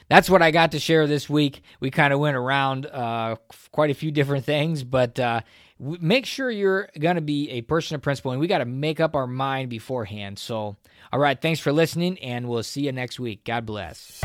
that's 0.09 0.29
what 0.29 0.43
I 0.43 0.51
got 0.51 0.73
to 0.73 0.79
share 0.79 1.07
this 1.07 1.29
week. 1.29 1.63
We 1.81 1.91
kind 1.91 2.13
of 2.13 2.21
went 2.21 2.37
around 2.37 2.87
uh, 2.87 3.37
quite 3.71 3.91
a 3.91 3.95
few 3.95 4.11
different 4.11 4.45
things, 4.45 4.85
but 4.85 5.19
uh, 5.19 5.41
make 5.79 6.27
sure 6.27 6.51
you're 6.51 6.89
going 6.99 7.17
to 7.17 7.23
be 7.23 7.51
a 7.51 7.63
person 7.63 7.95
of 7.95 8.03
principle, 8.03 8.33
and 8.33 8.41
we 8.41 8.47
got 8.47 8.59
to 8.59 8.65
make 8.65 9.01
up 9.01 9.17
our 9.17 9.27
mind 9.27 9.71
beforehand. 9.71 10.39
So, 10.39 10.77
all 11.13 11.19
right, 11.19 11.41
thanks 11.41 11.61
for 11.61 11.73
listening, 11.73 12.19
and 12.19 12.49
we'll 12.49 12.63
see 12.63 12.83
you 12.83 12.93
next 12.93 13.19
week. 13.19 13.45
God 13.45 13.67
bless. 13.67 14.21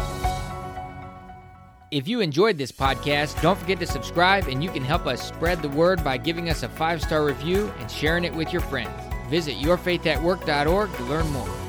If 1.89 2.05
you 2.05 2.19
enjoyed 2.19 2.57
this 2.57 2.73
podcast, 2.73 3.41
don't 3.41 3.57
forget 3.57 3.79
to 3.79 3.87
subscribe, 3.87 4.47
and 4.47 4.61
you 4.61 4.69
can 4.69 4.83
help 4.83 5.07
us 5.07 5.25
spread 5.25 5.61
the 5.61 5.69
word 5.69 6.03
by 6.03 6.17
giving 6.17 6.49
us 6.49 6.63
a 6.63 6.69
five 6.69 7.01
star 7.01 7.23
review 7.23 7.73
and 7.79 7.89
sharing 7.89 8.25
it 8.25 8.33
with 8.33 8.51
your 8.51 8.61
friends. 8.61 8.91
Visit 9.29 9.55
yourfaithatwork.org 9.55 10.93
to 10.93 11.03
learn 11.03 11.27
more. 11.31 11.66